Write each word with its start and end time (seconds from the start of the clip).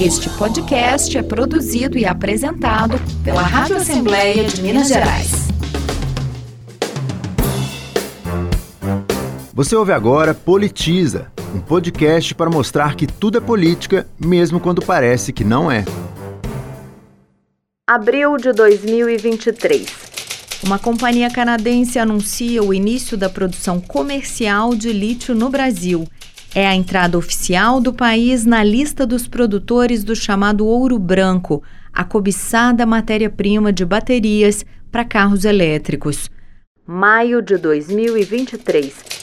Este 0.00 0.30
podcast 0.30 1.18
é 1.18 1.22
produzido 1.22 1.98
e 1.98 2.06
apresentado 2.06 2.98
pela 3.22 3.42
Rádio 3.42 3.76
Assembleia 3.76 4.44
de 4.44 4.62
Minas 4.62 4.88
Gerais. 4.88 5.30
Você 9.52 9.76
ouve 9.76 9.92
agora 9.92 10.32
Politiza, 10.32 11.30
um 11.54 11.60
podcast 11.60 12.34
para 12.34 12.48
mostrar 12.48 12.96
que 12.96 13.06
tudo 13.06 13.36
é 13.36 13.40
política, 13.42 14.08
mesmo 14.18 14.58
quando 14.58 14.80
parece 14.80 15.34
que 15.34 15.44
não 15.44 15.70
é. 15.70 15.84
Abril 17.86 18.38
de 18.38 18.54
2023. 18.54 19.86
Uma 20.64 20.78
companhia 20.78 21.28
canadense 21.28 21.98
anuncia 21.98 22.62
o 22.62 22.72
início 22.72 23.18
da 23.18 23.28
produção 23.28 23.78
comercial 23.78 24.74
de 24.74 24.94
lítio 24.94 25.34
no 25.34 25.50
Brasil 25.50 26.08
é 26.54 26.66
a 26.66 26.74
entrada 26.74 27.16
oficial 27.16 27.80
do 27.80 27.92
país 27.92 28.44
na 28.44 28.62
lista 28.62 29.06
dos 29.06 29.28
produtores 29.28 30.02
do 30.02 30.16
chamado 30.16 30.66
ouro 30.66 30.98
branco, 30.98 31.62
a 31.92 32.04
cobiçada 32.04 32.84
matéria-prima 32.84 33.72
de 33.72 33.84
baterias 33.84 34.64
para 34.90 35.04
carros 35.04 35.44
elétricos. 35.44 36.28
Maio 36.86 37.40
de 37.40 37.56
2023. 37.56 39.20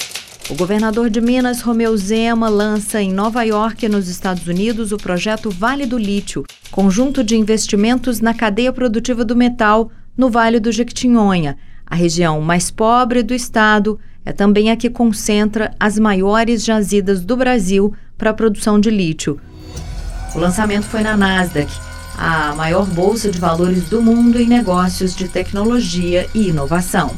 O 0.49 0.55
governador 0.55 1.09
de 1.09 1.19
Minas, 1.19 1.61
Romeu 1.61 1.95
Zema, 1.97 2.47
lança 2.47 3.01
em 3.01 3.11
Nova 3.11 3.43
York, 3.43 3.89
nos 3.89 4.07
Estados 4.07 4.47
Unidos, 4.47 4.93
o 4.93 4.97
projeto 4.97 5.49
Vale 5.49 5.85
do 5.85 5.97
Lítio, 5.97 6.45
conjunto 6.71 7.21
de 7.21 7.35
investimentos 7.35 8.21
na 8.21 8.33
cadeia 8.33 8.71
produtiva 8.71 9.25
do 9.25 9.35
metal 9.35 9.91
no 10.15 10.29
Vale 10.29 10.61
do 10.61 10.71
Jequitinhonha, 10.71 11.57
a 11.85 11.95
região 11.95 12.39
mais 12.39 12.71
pobre 12.71 13.21
do 13.21 13.33
estado 13.33 13.99
é 14.27 14.33
também 14.33 14.69
a 14.69 14.75
que 14.75 14.89
concentra 14.89 15.73
as 15.79 15.97
maiores 15.97 16.65
jazidas 16.65 17.23
do 17.23 17.37
Brasil 17.37 17.93
para 18.17 18.31
a 18.31 18.33
produção 18.33 18.77
de 18.77 18.89
lítio. 18.89 19.39
O 20.35 20.39
lançamento 20.39 20.83
foi 20.83 21.01
na 21.01 21.15
Nasdaq, 21.15 21.71
a 22.17 22.53
maior 22.53 22.85
bolsa 22.85 23.31
de 23.31 23.39
valores 23.39 23.85
do 23.85 24.01
mundo 24.01 24.37
em 24.37 24.45
negócios 24.45 25.15
de 25.15 25.29
tecnologia 25.29 26.27
e 26.35 26.49
inovação. 26.49 27.15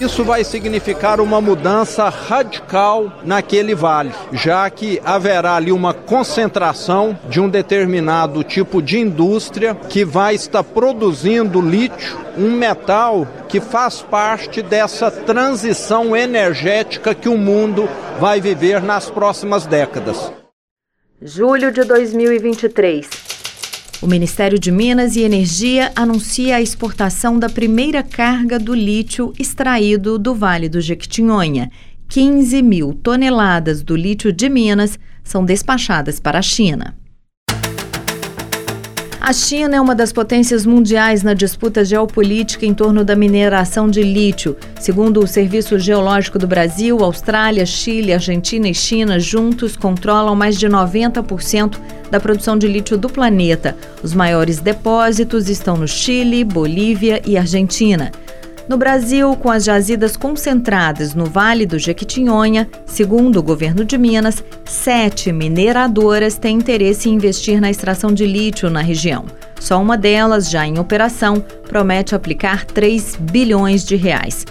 Isso 0.00 0.24
vai 0.24 0.42
significar 0.44 1.20
uma 1.20 1.42
mudança 1.42 2.08
radical 2.08 3.12
naquele 3.22 3.74
vale, 3.74 4.12
já 4.32 4.70
que 4.70 4.98
haverá 5.04 5.56
ali 5.56 5.70
uma 5.70 5.92
concentração 5.92 7.18
de 7.28 7.38
um 7.38 7.50
determinado 7.50 8.42
tipo 8.42 8.80
de 8.80 8.98
indústria 8.98 9.74
que 9.74 10.02
vai 10.02 10.34
estar 10.34 10.64
produzindo 10.64 11.60
lítio, 11.60 12.18
um 12.38 12.50
metal 12.50 13.28
que 13.46 13.60
faz 13.60 14.00
parte 14.00 14.62
dessa 14.62 15.10
transição 15.10 16.16
energética 16.16 17.14
que 17.14 17.28
o 17.28 17.36
mundo 17.36 17.86
vai 18.18 18.40
viver 18.40 18.82
nas 18.82 19.10
próximas 19.10 19.66
décadas. 19.66 20.32
Julho 21.20 21.70
de 21.70 21.84
2023. 21.84 23.29
O 24.02 24.06
Ministério 24.06 24.58
de 24.58 24.72
Minas 24.72 25.14
e 25.14 25.20
Energia 25.20 25.92
anuncia 25.94 26.56
a 26.56 26.62
exportação 26.62 27.38
da 27.38 27.50
primeira 27.50 28.02
carga 28.02 28.58
do 28.58 28.72
lítio 28.74 29.30
extraído 29.38 30.18
do 30.18 30.34
Vale 30.34 30.70
do 30.70 30.80
Jequitinhonha. 30.80 31.70
15 32.08 32.62
mil 32.62 32.94
toneladas 32.94 33.82
do 33.82 33.94
lítio 33.94 34.32
de 34.32 34.48
Minas 34.48 34.98
são 35.22 35.44
despachadas 35.44 36.18
para 36.18 36.38
a 36.38 36.42
China. 36.42 36.96
A 39.30 39.32
China 39.32 39.76
é 39.76 39.80
uma 39.80 39.94
das 39.94 40.12
potências 40.12 40.66
mundiais 40.66 41.22
na 41.22 41.34
disputa 41.34 41.84
geopolítica 41.84 42.66
em 42.66 42.74
torno 42.74 43.04
da 43.04 43.14
mineração 43.14 43.88
de 43.88 44.02
lítio. 44.02 44.56
Segundo 44.80 45.20
o 45.20 45.26
Serviço 45.28 45.78
Geológico 45.78 46.36
do 46.36 46.48
Brasil, 46.48 46.98
Austrália, 46.98 47.64
Chile, 47.64 48.12
Argentina 48.12 48.68
e 48.68 48.74
China 48.74 49.20
juntos 49.20 49.76
controlam 49.76 50.34
mais 50.34 50.58
de 50.58 50.68
90% 50.68 51.78
da 52.10 52.18
produção 52.18 52.58
de 52.58 52.66
lítio 52.66 52.98
do 52.98 53.08
planeta. 53.08 53.76
Os 54.02 54.12
maiores 54.14 54.58
depósitos 54.58 55.48
estão 55.48 55.76
no 55.76 55.86
Chile, 55.86 56.42
Bolívia 56.42 57.22
e 57.24 57.38
Argentina. 57.38 58.10
No 58.70 58.76
Brasil, 58.76 59.34
com 59.34 59.50
as 59.50 59.64
jazidas 59.64 60.16
concentradas 60.16 61.12
no 61.12 61.24
Vale 61.24 61.66
do 61.66 61.76
Jequitinhonha, 61.76 62.68
segundo 62.86 63.40
o 63.40 63.42
governo 63.42 63.84
de 63.84 63.98
Minas, 63.98 64.44
sete 64.64 65.32
mineradoras 65.32 66.38
têm 66.38 66.58
interesse 66.58 67.08
em 67.08 67.14
investir 67.14 67.60
na 67.60 67.68
extração 67.68 68.14
de 68.14 68.24
lítio 68.24 68.70
na 68.70 68.80
região. 68.80 69.24
Só 69.58 69.82
uma 69.82 69.98
delas, 69.98 70.48
já 70.48 70.64
em 70.64 70.78
operação, 70.78 71.44
promete 71.68 72.14
aplicar 72.14 72.64
3 72.64 73.16
bilhões 73.16 73.84
de 73.84 73.96
reais. 73.96 74.46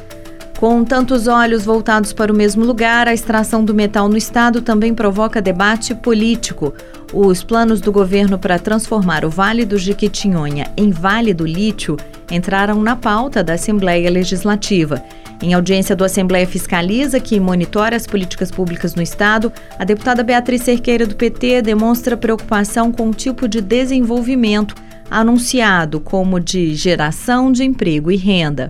Com 0.60 0.84
tantos 0.84 1.26
olhos 1.26 1.64
voltados 1.64 2.12
para 2.12 2.34
o 2.34 2.36
mesmo 2.36 2.66
lugar, 2.66 3.08
a 3.08 3.14
extração 3.14 3.64
do 3.64 3.74
metal 3.74 4.10
no 4.10 4.18
estado 4.18 4.62
também 4.62 4.94
provoca 4.94 5.42
debate 5.42 5.96
político. 5.96 6.74
Os 7.14 7.42
planos 7.42 7.80
do 7.80 7.94
governo 7.94 8.38
para 8.38 8.60
transformar 8.60 9.24
o 9.24 9.30
Vale 9.30 9.64
do 9.64 9.78
Jequitinhonha 9.78 10.70
em 10.76 10.92
Vale 10.92 11.34
do 11.34 11.46
Lítio 11.46 11.96
entraram 12.30 12.82
na 12.82 12.98
pauta 12.98 13.42
da 13.42 13.54
Assembleia 13.54 14.12
Legislativa. 14.12 15.02
Em 15.42 15.54
audiência 15.54 15.96
do 15.96 16.04
Assembleia 16.04 16.46
Fiscaliza, 16.46 17.22
que 17.22 17.40
monitora 17.40 17.96
as 17.96 18.06
políticas 18.06 18.52
públicas 18.52 18.96
no 18.96 19.02
Estado, 19.02 19.54
a 19.80 19.86
deputada 19.86 20.24
Beatriz 20.24 20.64
Cerqueira, 20.64 21.08
do 21.08 21.16
PT, 21.16 21.62
demonstra 21.62 22.18
preocupação 22.18 22.92
com 22.92 23.08
o 23.08 23.14
tipo 23.14 23.48
de 23.48 23.62
desenvolvimento 23.62 24.76
anunciado 25.10 26.02
como 26.02 26.38
de 26.38 26.76
geração 26.76 27.50
de 27.50 27.64
emprego 27.64 28.12
e 28.12 28.18
renda. 28.18 28.70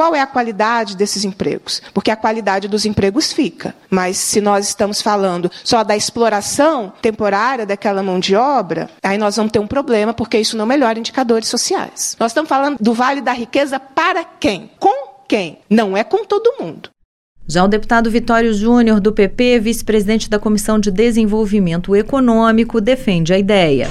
Qual 0.00 0.14
é 0.14 0.20
a 0.22 0.26
qualidade 0.26 0.96
desses 0.96 1.26
empregos? 1.26 1.82
Porque 1.92 2.10
a 2.10 2.16
qualidade 2.16 2.66
dos 2.68 2.86
empregos 2.86 3.34
fica. 3.34 3.74
Mas 3.90 4.16
se 4.16 4.40
nós 4.40 4.66
estamos 4.66 5.02
falando 5.02 5.50
só 5.62 5.84
da 5.84 5.94
exploração 5.94 6.90
temporária 7.02 7.66
daquela 7.66 8.02
mão 8.02 8.18
de 8.18 8.34
obra, 8.34 8.88
aí 9.02 9.18
nós 9.18 9.36
vamos 9.36 9.52
ter 9.52 9.58
um 9.58 9.66
problema, 9.66 10.14
porque 10.14 10.38
isso 10.38 10.56
não 10.56 10.64
melhora 10.64 10.98
indicadores 10.98 11.48
sociais. 11.48 12.16
Nós 12.18 12.30
estamos 12.30 12.48
falando 12.48 12.78
do 12.80 12.94
vale 12.94 13.20
da 13.20 13.34
riqueza 13.34 13.78
para 13.78 14.24
quem? 14.24 14.70
Com 14.78 15.26
quem? 15.28 15.58
Não 15.68 15.94
é 15.94 16.02
com 16.02 16.24
todo 16.24 16.56
mundo. 16.58 16.88
Já 17.46 17.62
o 17.62 17.68
deputado 17.68 18.10
Vitório 18.10 18.54
Júnior, 18.54 19.00
do 19.00 19.12
PP, 19.12 19.60
vice-presidente 19.60 20.30
da 20.30 20.38
Comissão 20.38 20.78
de 20.78 20.90
Desenvolvimento 20.90 21.94
Econômico, 21.94 22.80
defende 22.80 23.34
a 23.34 23.38
ideia 23.38 23.90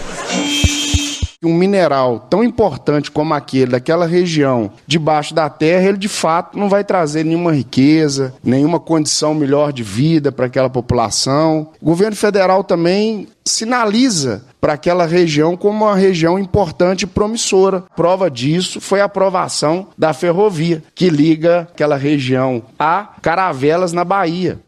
um 1.44 1.54
mineral 1.54 2.28
tão 2.30 2.44
importante 2.44 3.10
como 3.10 3.34
aquele 3.34 3.72
daquela 3.72 4.06
região 4.06 4.72
debaixo 4.86 5.34
da 5.34 5.50
terra, 5.50 5.88
ele 5.88 5.98
de 5.98 6.10
fato 6.10 6.60
não 6.60 6.68
vai 6.68 6.84
trazer 6.84 7.24
nenhuma 7.24 7.54
riqueza, 7.54 8.34
nenhuma 8.44 8.80
condição 8.80 9.34
melhor 9.34 9.72
de 9.72 9.82
vida 9.82 10.34
para 10.34 10.48
aquela 10.48 10.70
população. 10.70 11.70
O 11.82 11.86
governo 11.86 12.18
federal 12.18 12.62
também 12.62 13.28
sinaliza 13.46 14.44
para 14.60 14.74
aquela 14.74 15.06
região 15.06 15.56
como 15.56 15.86
uma 15.86 15.96
região 15.96 16.38
importante 16.38 17.04
e 17.04 17.08
promissora. 17.08 17.86
Prova 17.96 18.30
disso 18.30 18.82
foi 18.82 19.00
a 19.00 19.06
aprovação 19.06 19.88
da 19.98 20.12
ferrovia 20.12 20.84
que 20.94 21.10
liga 21.10 21.62
aquela 21.72 21.96
região 21.96 22.64
a 22.78 23.14
Caravelas 23.22 23.94
na 23.94 24.04
Bahia. 24.04 24.60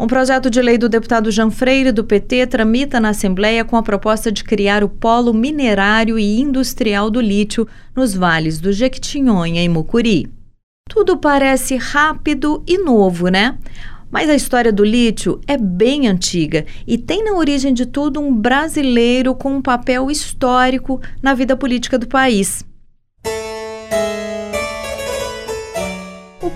Um 0.00 0.06
projeto 0.06 0.48
de 0.48 0.62
lei 0.62 0.78
do 0.78 0.88
deputado 0.88 1.30
Jean 1.30 1.50
Freire, 1.50 1.92
do 1.92 2.02
PT, 2.02 2.46
tramita 2.46 2.98
na 2.98 3.10
Assembleia 3.10 3.66
com 3.66 3.76
a 3.76 3.82
proposta 3.82 4.32
de 4.32 4.42
criar 4.42 4.82
o 4.82 4.88
Polo 4.88 5.34
Minerário 5.34 6.18
e 6.18 6.40
Industrial 6.40 7.10
do 7.10 7.20
Lítio 7.20 7.68
nos 7.94 8.14
vales 8.14 8.58
do 8.58 8.72
Jequitinhonha 8.72 9.62
e 9.62 9.68
Mucuri. 9.68 10.32
Tudo 10.88 11.18
parece 11.18 11.76
rápido 11.76 12.64
e 12.66 12.78
novo, 12.78 13.28
né? 13.28 13.58
Mas 14.10 14.30
a 14.30 14.34
história 14.34 14.72
do 14.72 14.82
lítio 14.82 15.38
é 15.46 15.58
bem 15.58 16.08
antiga 16.08 16.64
e 16.86 16.96
tem 16.96 17.22
na 17.22 17.34
origem 17.34 17.74
de 17.74 17.84
tudo 17.84 18.20
um 18.20 18.34
brasileiro 18.34 19.34
com 19.34 19.56
um 19.56 19.60
papel 19.60 20.10
histórico 20.10 20.98
na 21.22 21.34
vida 21.34 21.54
política 21.58 21.98
do 21.98 22.08
país. 22.08 22.64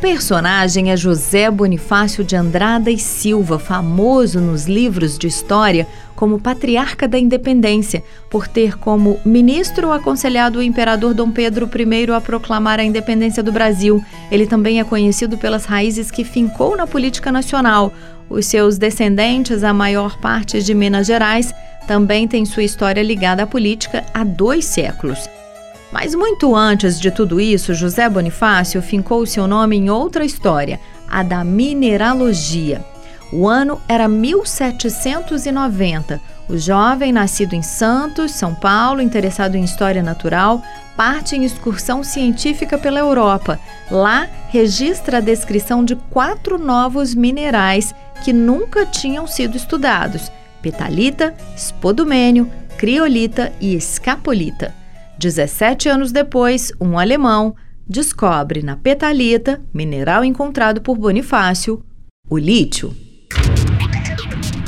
Personagem 0.04 0.90
é 0.90 0.96
José 0.98 1.50
Bonifácio 1.50 2.22
de 2.22 2.36
Andrada 2.36 2.90
e 2.90 2.98
Silva, 2.98 3.58
famoso 3.58 4.38
nos 4.38 4.66
livros 4.66 5.16
de 5.16 5.26
história 5.26 5.86
como 6.14 6.38
patriarca 6.38 7.08
da 7.08 7.18
independência, 7.18 8.04
por 8.28 8.46
ter 8.46 8.76
como 8.76 9.18
ministro 9.24 9.90
aconselhado 9.90 10.58
o 10.58 10.62
imperador 10.62 11.14
Dom 11.14 11.30
Pedro 11.30 11.70
I 11.74 12.12
a 12.12 12.20
proclamar 12.20 12.78
a 12.78 12.84
independência 12.84 13.42
do 13.42 13.50
Brasil. 13.50 14.04
Ele 14.30 14.46
também 14.46 14.78
é 14.78 14.84
conhecido 14.84 15.38
pelas 15.38 15.64
raízes 15.64 16.10
que 16.10 16.22
fincou 16.22 16.76
na 16.76 16.86
política 16.86 17.32
nacional. 17.32 17.90
Os 18.28 18.44
seus 18.44 18.76
descendentes, 18.76 19.64
a 19.64 19.72
maior 19.72 20.18
parte 20.18 20.62
de 20.62 20.74
Minas 20.74 21.06
Gerais, 21.06 21.50
também 21.88 22.28
têm 22.28 22.44
sua 22.44 22.62
história 22.62 23.02
ligada 23.02 23.44
à 23.44 23.46
política 23.46 24.04
há 24.12 24.22
dois 24.22 24.66
séculos. 24.66 25.18
Mas 25.94 26.12
muito 26.12 26.56
antes 26.56 26.98
de 26.98 27.12
tudo 27.12 27.40
isso, 27.40 27.72
José 27.72 28.08
Bonifácio 28.08 28.82
fincou 28.82 29.24
seu 29.24 29.46
nome 29.46 29.76
em 29.76 29.88
outra 29.88 30.24
história, 30.24 30.80
a 31.08 31.22
da 31.22 31.44
mineralogia. 31.44 32.84
O 33.32 33.46
ano 33.46 33.80
era 33.86 34.08
1790. 34.08 36.20
O 36.48 36.58
jovem, 36.58 37.12
nascido 37.12 37.54
em 37.54 37.62
Santos, 37.62 38.32
São 38.32 38.56
Paulo, 38.56 39.00
interessado 39.00 39.54
em 39.54 39.62
história 39.62 40.02
natural, 40.02 40.60
parte 40.96 41.36
em 41.36 41.44
excursão 41.44 42.02
científica 42.02 42.76
pela 42.76 42.98
Europa. 42.98 43.60
Lá, 43.88 44.26
registra 44.48 45.18
a 45.18 45.20
descrição 45.20 45.84
de 45.84 45.94
quatro 45.94 46.58
novos 46.58 47.14
minerais 47.14 47.94
que 48.24 48.32
nunca 48.32 48.84
tinham 48.84 49.28
sido 49.28 49.56
estudados: 49.56 50.32
petalita, 50.60 51.32
spodumênio, 51.56 52.50
criolita 52.76 53.52
e 53.60 53.76
escapolita. 53.76 54.82
17 55.24 55.88
anos 55.88 56.12
depois, 56.12 56.70
um 56.78 56.98
alemão 56.98 57.56
descobre 57.88 58.62
na 58.62 58.76
petalita, 58.76 59.58
mineral 59.72 60.22
encontrado 60.22 60.82
por 60.82 60.98
Bonifácio, 60.98 61.82
o 62.28 62.36
lítio. 62.36 62.94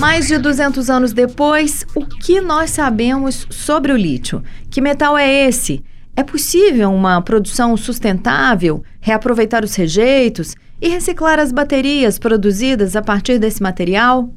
Mais 0.01 0.29
de 0.29 0.39
200 0.39 0.89
anos 0.89 1.13
depois, 1.13 1.85
o 1.95 2.07
que 2.07 2.41
nós 2.41 2.71
sabemos 2.71 3.47
sobre 3.51 3.93
o 3.93 3.97
lítio? 3.99 4.43
Que 4.71 4.81
metal 4.81 5.19
é 5.19 5.47
esse? 5.47 5.85
É 6.17 6.23
possível 6.23 6.91
uma 6.91 7.21
produção 7.21 7.77
sustentável, 7.77 8.83
reaproveitar 8.99 9.63
os 9.63 9.75
rejeitos 9.75 10.55
e 10.81 10.89
reciclar 10.89 11.39
as 11.39 11.53
baterias 11.53 12.19
produzidas 12.19 12.97
a 12.97 13.03
partir 13.03 13.39
desse 13.39 13.63
material? 13.63 14.33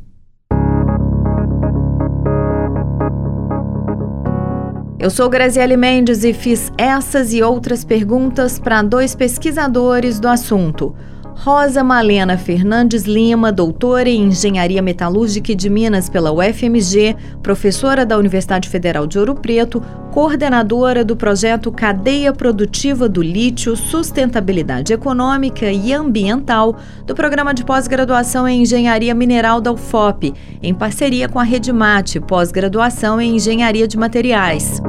Eu 5.00 5.10
sou 5.10 5.30
Graziele 5.30 5.78
Mendes 5.78 6.26
e 6.26 6.34
fiz 6.34 6.74
essas 6.78 7.32
e 7.32 7.42
outras 7.42 7.86
perguntas 7.86 8.60
para 8.60 8.82
dois 8.82 9.16
pesquisadores 9.16 10.20
do 10.20 10.28
assunto. 10.28 10.94
Rosa 11.36 11.82
Malena 11.82 12.38
Fernandes 12.38 13.04
Lima, 13.04 13.50
doutora 13.50 14.10
em 14.10 14.24
Engenharia 14.24 14.82
Metalúrgica 14.82 15.56
de 15.56 15.70
Minas 15.70 16.10
pela 16.10 16.34
UFMG, 16.34 17.16
professora 17.42 18.06
da 18.06 18.18
Universidade 18.18 18.68
Federal 18.68 19.08
de 19.08 19.18
Ouro 19.18 19.36
Preto, 19.36 19.82
coordenadora 20.20 21.06
do 21.06 21.16
projeto 21.16 21.72
Cadeia 21.72 22.34
Produtiva 22.34 23.08
do 23.08 23.22
Lítio, 23.22 23.78
Sustentabilidade 23.78 24.92
Econômica 24.92 25.72
e 25.72 25.94
Ambiental 25.94 26.76
do 27.06 27.16
Programa 27.16 27.54
de 27.54 27.64
Pós-Graduação 27.64 28.46
em 28.46 28.64
Engenharia 28.64 29.16
Mineral 29.16 29.62
da 29.62 29.72
UFOP, 29.72 30.34
em 30.62 30.74
parceria 30.74 31.30
com 31.30 31.40
a 31.40 31.44
Redmate, 31.44 32.20
pós-graduação 32.20 33.22
em 33.22 33.38
Engenharia 33.38 33.88
de 33.88 33.98
Materiais. 33.98 34.82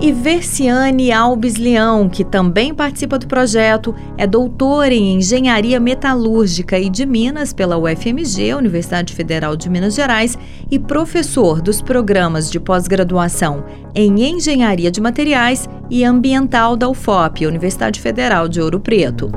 E 0.00 0.10
Versiane 0.10 1.12
Alves 1.12 1.54
Leão, 1.54 2.08
que 2.08 2.24
também 2.24 2.74
participa 2.74 3.20
do 3.20 3.28
projeto, 3.28 3.94
é 4.18 4.26
doutora 4.26 4.92
em 4.92 5.14
Engenharia 5.14 5.78
Metalúrgica 5.78 6.76
e 6.76 6.90
de 6.90 7.06
Minas 7.06 7.52
pela 7.52 7.78
UFMG, 7.78 8.52
Universidade 8.54 9.14
Federal 9.14 9.54
de 9.54 9.70
Minas 9.70 9.94
Gerais, 9.94 10.36
e 10.68 10.76
professor 10.76 11.62
dos 11.62 11.80
programas 11.80 12.50
de 12.50 12.58
pós-graduação 12.58 13.64
em 13.94 14.22
Engenharia 14.22 14.90
de 14.90 15.00
Materiais 15.00 15.68
e 15.90 16.04
Ambiental 16.04 16.76
da 16.76 16.88
UFOP, 16.88 17.46
Universidade 17.46 18.00
Federal 18.00 18.48
de 18.48 18.60
Ouro 18.60 18.80
Preto. 18.80 19.30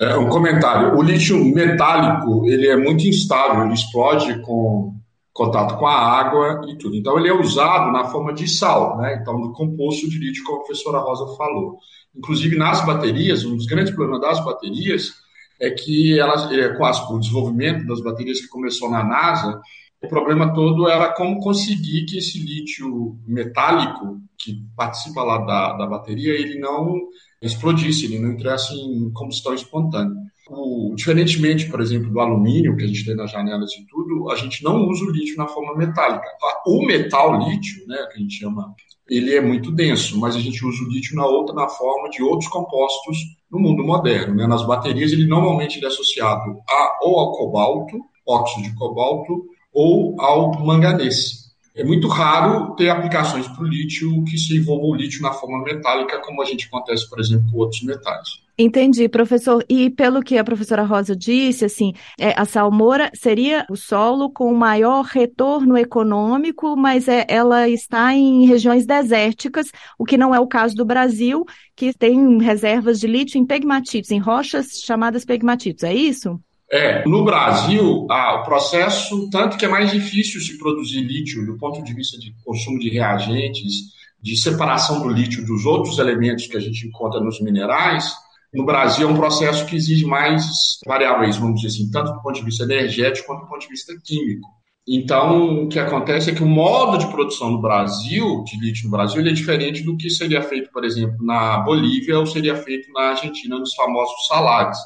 É, 0.00 0.16
um 0.16 0.28
comentário. 0.28 0.96
O 0.96 1.02
lítio 1.02 1.44
metálico 1.44 2.46
ele 2.46 2.68
é 2.68 2.76
muito 2.76 3.06
instável, 3.06 3.64
ele 3.64 3.74
explode 3.74 4.40
com 4.42 4.94
contato 5.32 5.76
com 5.76 5.86
a 5.86 5.94
água 5.94 6.62
e 6.68 6.76
tudo. 6.76 6.96
Então 6.96 7.18
ele 7.18 7.28
é 7.28 7.32
usado 7.32 7.92
na 7.92 8.04
forma 8.06 8.32
de 8.32 8.48
sal, 8.48 8.96
né? 8.98 9.18
Então 9.20 9.40
do 9.40 9.52
composto 9.52 10.08
de 10.08 10.18
lítio, 10.18 10.42
como 10.44 10.58
a 10.58 10.64
professora 10.64 10.98
Rosa 10.98 11.36
falou. 11.36 11.78
Inclusive 12.16 12.56
nas 12.56 12.84
baterias, 12.84 13.44
um 13.44 13.56
dos 13.56 13.66
grandes 13.66 13.94
problemas 13.94 14.20
das 14.20 14.44
baterias 14.44 15.12
é 15.60 15.70
que 15.70 16.18
elas, 16.18 16.50
é, 16.52 16.74
com, 16.76 16.84
as, 16.84 17.00
com 17.00 17.14
o 17.14 17.20
desenvolvimento 17.20 17.86
das 17.86 18.00
baterias 18.00 18.40
que 18.40 18.48
começou 18.48 18.90
na 18.90 19.04
NASA, 19.04 19.60
o 20.02 20.08
problema 20.08 20.54
todo 20.54 20.88
era 20.88 21.12
como 21.12 21.40
conseguir 21.40 22.04
que 22.06 22.18
esse 22.18 22.38
lítio 22.38 23.18
metálico 23.26 24.20
que 24.38 24.62
participa 24.76 25.22
lá 25.24 25.38
da, 25.38 25.76
da 25.76 25.86
bateria, 25.86 26.32
ele 26.32 26.58
não 26.60 26.94
explodisse, 27.42 28.06
ele 28.06 28.20
não 28.20 28.32
entrasse 28.32 28.74
em 28.74 29.10
combustão 29.10 29.52
espontânea. 29.54 30.16
O, 30.48 30.94
diferentemente, 30.96 31.68
por 31.68 31.80
exemplo, 31.80 32.10
do 32.10 32.20
alumínio, 32.20 32.76
que 32.76 32.84
a 32.84 32.86
gente 32.86 33.04
tem 33.04 33.16
nas 33.16 33.30
janelas 33.30 33.70
e 33.72 33.86
tudo, 33.86 34.30
a 34.30 34.36
gente 34.36 34.62
não 34.62 34.86
usa 34.86 35.04
o 35.04 35.10
lítio 35.10 35.36
na 35.36 35.46
forma 35.46 35.76
metálica. 35.76 36.26
O 36.66 36.86
metal 36.86 37.38
lítio, 37.48 37.86
né, 37.86 37.96
que 38.10 38.18
a 38.18 38.20
gente 38.20 38.38
chama, 38.38 38.74
ele 39.08 39.34
é 39.34 39.40
muito 39.40 39.70
denso, 39.72 40.18
mas 40.18 40.36
a 40.36 40.40
gente 40.40 40.64
usa 40.64 40.84
o 40.84 40.88
lítio 40.88 41.16
na 41.16 41.26
outra, 41.26 41.54
na 41.54 41.68
forma 41.68 42.10
de 42.10 42.22
outros 42.22 42.48
compostos 42.48 43.16
no 43.50 43.58
mundo 43.58 43.82
moderno. 43.82 44.34
Né? 44.34 44.46
Nas 44.46 44.66
baterias, 44.66 45.12
ele 45.12 45.26
normalmente 45.26 45.78
ele 45.78 45.86
é 45.86 45.88
associado 45.88 46.58
a, 46.68 46.98
ou 47.02 47.18
ao 47.18 47.32
cobalto, 47.32 47.98
óxido 48.26 48.62
de 48.62 48.74
cobalto, 48.74 49.46
ou 49.72 50.20
ao 50.20 50.52
manganês. 50.64 51.48
É 51.74 51.84
muito 51.84 52.08
raro 52.08 52.74
ter 52.74 52.90
aplicações 52.90 53.46
para 53.46 53.62
o 53.62 53.66
lítio 53.66 54.24
que 54.24 54.36
se 54.36 54.56
envolva 54.56 54.86
o 54.86 54.94
lítio 54.94 55.22
na 55.22 55.32
forma 55.32 55.62
metálica, 55.62 56.20
como 56.20 56.42
a 56.42 56.44
gente 56.44 56.66
acontece, 56.66 57.08
por 57.08 57.20
exemplo, 57.20 57.50
com 57.50 57.58
outros 57.58 57.82
metais. 57.82 58.28
Entendi, 58.60 59.08
professor. 59.08 59.64
E 59.68 59.88
pelo 59.88 60.20
que 60.20 60.36
a 60.36 60.42
professora 60.42 60.82
Rosa 60.82 61.14
disse, 61.14 61.64
assim, 61.64 61.92
é, 62.18 62.34
a 62.36 62.44
salmoura 62.44 63.08
seria 63.14 63.64
o 63.70 63.76
solo 63.76 64.30
com 64.32 64.52
maior 64.52 65.04
retorno 65.04 65.78
econômico, 65.78 66.76
mas 66.76 67.06
é, 67.06 67.24
ela 67.28 67.68
está 67.68 68.12
em 68.12 68.46
regiões 68.46 68.84
desérticas, 68.84 69.70
o 69.96 70.04
que 70.04 70.16
não 70.16 70.34
é 70.34 70.40
o 70.40 70.46
caso 70.48 70.74
do 70.74 70.84
Brasil, 70.84 71.44
que 71.76 71.96
tem 71.96 72.42
reservas 72.42 72.98
de 72.98 73.06
lítio 73.06 73.38
em 73.38 73.46
pegmatitos, 73.46 74.10
em 74.10 74.18
rochas 74.18 74.80
chamadas 74.84 75.24
pegmatitos. 75.24 75.84
É 75.84 75.94
isso? 75.94 76.40
É, 76.68 77.06
no 77.06 77.24
Brasil, 77.24 78.08
ah, 78.10 78.40
o 78.40 78.44
processo, 78.44 79.30
tanto 79.30 79.56
que 79.56 79.64
é 79.64 79.68
mais 79.68 79.92
difícil 79.92 80.40
se 80.40 80.58
produzir 80.58 81.00
lítio 81.00 81.46
do 81.46 81.56
ponto 81.56 81.82
de 81.84 81.94
vista 81.94 82.18
de 82.18 82.34
consumo 82.44 82.80
de 82.80 82.90
reagentes, 82.90 83.96
de 84.20 84.36
separação 84.36 85.00
do 85.00 85.08
lítio 85.08 85.46
dos 85.46 85.64
outros 85.64 86.00
elementos 86.00 86.48
que 86.48 86.56
a 86.56 86.60
gente 86.60 86.88
encontra 86.88 87.20
nos 87.20 87.40
minerais, 87.40 88.12
no 88.52 88.64
Brasil 88.64 89.08
é 89.08 89.10
um 89.10 89.16
processo 89.16 89.66
que 89.66 89.76
exige 89.76 90.04
mais 90.04 90.78
variáveis, 90.86 91.36
vamos 91.36 91.60
dizer 91.60 91.68
assim, 91.68 91.90
tanto 91.90 92.12
do 92.12 92.22
ponto 92.22 92.36
de 92.36 92.44
vista 92.44 92.64
energético 92.64 93.26
quanto 93.26 93.42
do 93.42 93.48
ponto 93.48 93.60
de 93.60 93.68
vista 93.68 93.94
químico. 94.02 94.48
Então, 94.90 95.64
o 95.64 95.68
que 95.68 95.78
acontece 95.78 96.30
é 96.30 96.34
que 96.34 96.42
o 96.42 96.48
modo 96.48 96.96
de 96.96 97.06
produção 97.08 97.50
no 97.50 97.60
Brasil, 97.60 98.42
de 98.44 98.58
lítio 98.58 98.86
no 98.86 98.90
Brasil, 98.90 99.20
ele 99.20 99.30
é 99.30 99.34
diferente 99.34 99.82
do 99.82 99.98
que 99.98 100.08
seria 100.08 100.40
feito, 100.40 100.72
por 100.72 100.82
exemplo, 100.82 101.18
na 101.20 101.58
Bolívia 101.58 102.18
ou 102.18 102.24
seria 102.24 102.56
feito 102.56 102.90
na 102.92 103.10
Argentina, 103.10 103.58
nos 103.58 103.74
famosos 103.74 104.26
salares. 104.26 104.78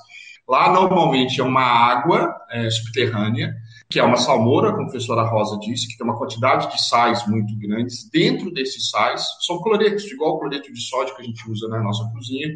Lá, 0.48 0.72
normalmente, 0.72 1.40
é 1.40 1.44
uma 1.44 1.62
água 1.62 2.34
é, 2.50 2.68
subterrânea, 2.68 3.54
que 3.88 4.00
é 4.00 4.02
uma 4.02 4.16
salmoura, 4.16 4.72
como 4.72 4.82
a 4.82 4.90
professora 4.90 5.22
Rosa 5.22 5.56
disse, 5.60 5.86
que 5.86 5.96
tem 5.96 6.04
uma 6.04 6.18
quantidade 6.18 6.68
de 6.72 6.82
sais 6.82 7.24
muito 7.28 7.56
grandes. 7.56 8.10
Dentro 8.10 8.50
desses 8.50 8.90
sais, 8.90 9.24
são 9.46 9.62
cloretos, 9.62 10.10
igual 10.10 10.34
o 10.34 10.40
cloreto 10.40 10.72
de 10.72 10.80
sódio 10.80 11.14
que 11.14 11.22
a 11.22 11.24
gente 11.24 11.48
usa 11.48 11.68
na 11.68 11.80
nossa 11.80 12.04
cozinha, 12.12 12.48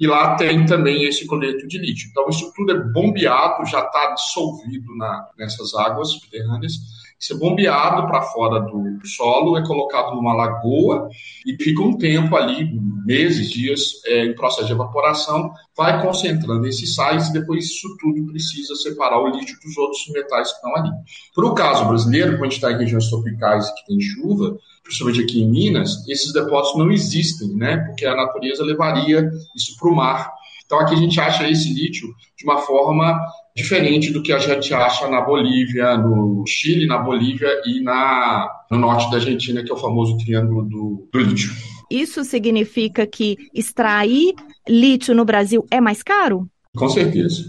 e 0.00 0.06
lá 0.06 0.34
tem 0.34 0.64
também 0.64 1.04
esse 1.04 1.26
coleto 1.26 1.68
de 1.68 1.78
lítio. 1.78 2.08
Então, 2.10 2.26
isso 2.30 2.50
tudo 2.56 2.72
é 2.72 2.78
bombeado, 2.82 3.66
já 3.66 3.80
está 3.80 4.14
dissolvido 4.14 4.96
na, 4.96 5.28
nessas 5.36 5.74
águas 5.74 6.12
subterrâneas. 6.12 6.72
Isso 7.20 7.34
é 7.34 7.36
bombeado 7.36 8.06
para 8.06 8.22
fora 8.22 8.60
do 8.60 9.06
solo, 9.06 9.58
é 9.58 9.66
colocado 9.66 10.14
numa 10.14 10.32
lagoa 10.32 11.10
e 11.44 11.54
fica 11.62 11.82
um 11.82 11.98
tempo 11.98 12.34
ali, 12.34 12.70
meses, 13.04 13.50
dias, 13.50 14.02
é, 14.06 14.24
em 14.24 14.34
processo 14.34 14.66
de 14.66 14.72
evaporação, 14.72 15.52
vai 15.76 16.00
concentrando 16.00 16.66
esses 16.66 16.94
sais 16.94 17.28
e 17.28 17.32
depois 17.34 17.66
isso 17.66 17.94
tudo 18.00 18.24
precisa 18.26 18.74
separar 18.74 19.18
o 19.18 19.28
lítio 19.28 19.54
dos 19.62 19.76
outros 19.76 20.08
metais 20.08 20.48
que 20.50 20.54
estão 20.54 20.74
ali. 20.76 20.90
Para 21.34 21.46
o 21.46 21.54
caso 21.54 21.84
brasileiro, 21.86 22.32
quando 22.32 22.42
a 22.42 22.44
gente 22.44 22.54
está 22.54 22.72
em 22.72 22.78
regiões 22.78 23.10
tropicais 23.10 23.68
e 23.68 23.74
que 23.74 23.86
tem 23.86 24.00
chuva, 24.00 24.56
principalmente 24.82 25.22
aqui 25.22 25.42
em 25.42 25.50
Minas, 25.50 26.08
esses 26.08 26.32
depósitos 26.32 26.78
não 26.78 26.90
existem, 26.90 27.48
né? 27.54 27.76
Porque 27.86 28.06
a 28.06 28.16
natureza 28.16 28.64
levaria 28.64 29.30
isso 29.54 29.76
para 29.78 29.90
o 29.90 29.94
mar. 29.94 30.32
Então 30.64 30.80
aqui 30.80 30.94
a 30.94 30.98
gente 30.98 31.20
acha 31.20 31.50
esse 31.50 31.72
lítio 31.74 32.08
de 32.36 32.44
uma 32.44 32.58
forma 32.58 33.20
diferente 33.54 34.12
do 34.12 34.22
que 34.22 34.32
a 34.32 34.38
gente 34.38 34.72
acha 34.72 35.08
na 35.08 35.20
Bolívia, 35.20 35.96
no 35.96 36.44
Chile, 36.46 36.86
na 36.86 36.98
Bolívia 36.98 37.48
e 37.66 37.80
na, 37.82 38.48
no 38.70 38.78
norte 38.78 39.10
da 39.10 39.16
Argentina, 39.16 39.62
que 39.62 39.70
é 39.70 39.74
o 39.74 39.78
famoso 39.78 40.16
Triângulo 40.18 40.62
do, 40.62 41.08
do 41.12 41.18
Lítio. 41.18 41.50
Isso 41.90 42.22
significa 42.24 43.06
que 43.06 43.36
extrair 43.52 44.34
lítio 44.68 45.14
no 45.14 45.24
Brasil 45.24 45.66
é 45.70 45.80
mais 45.80 46.02
caro? 46.02 46.48
Com 46.76 46.88
certeza. 46.88 47.44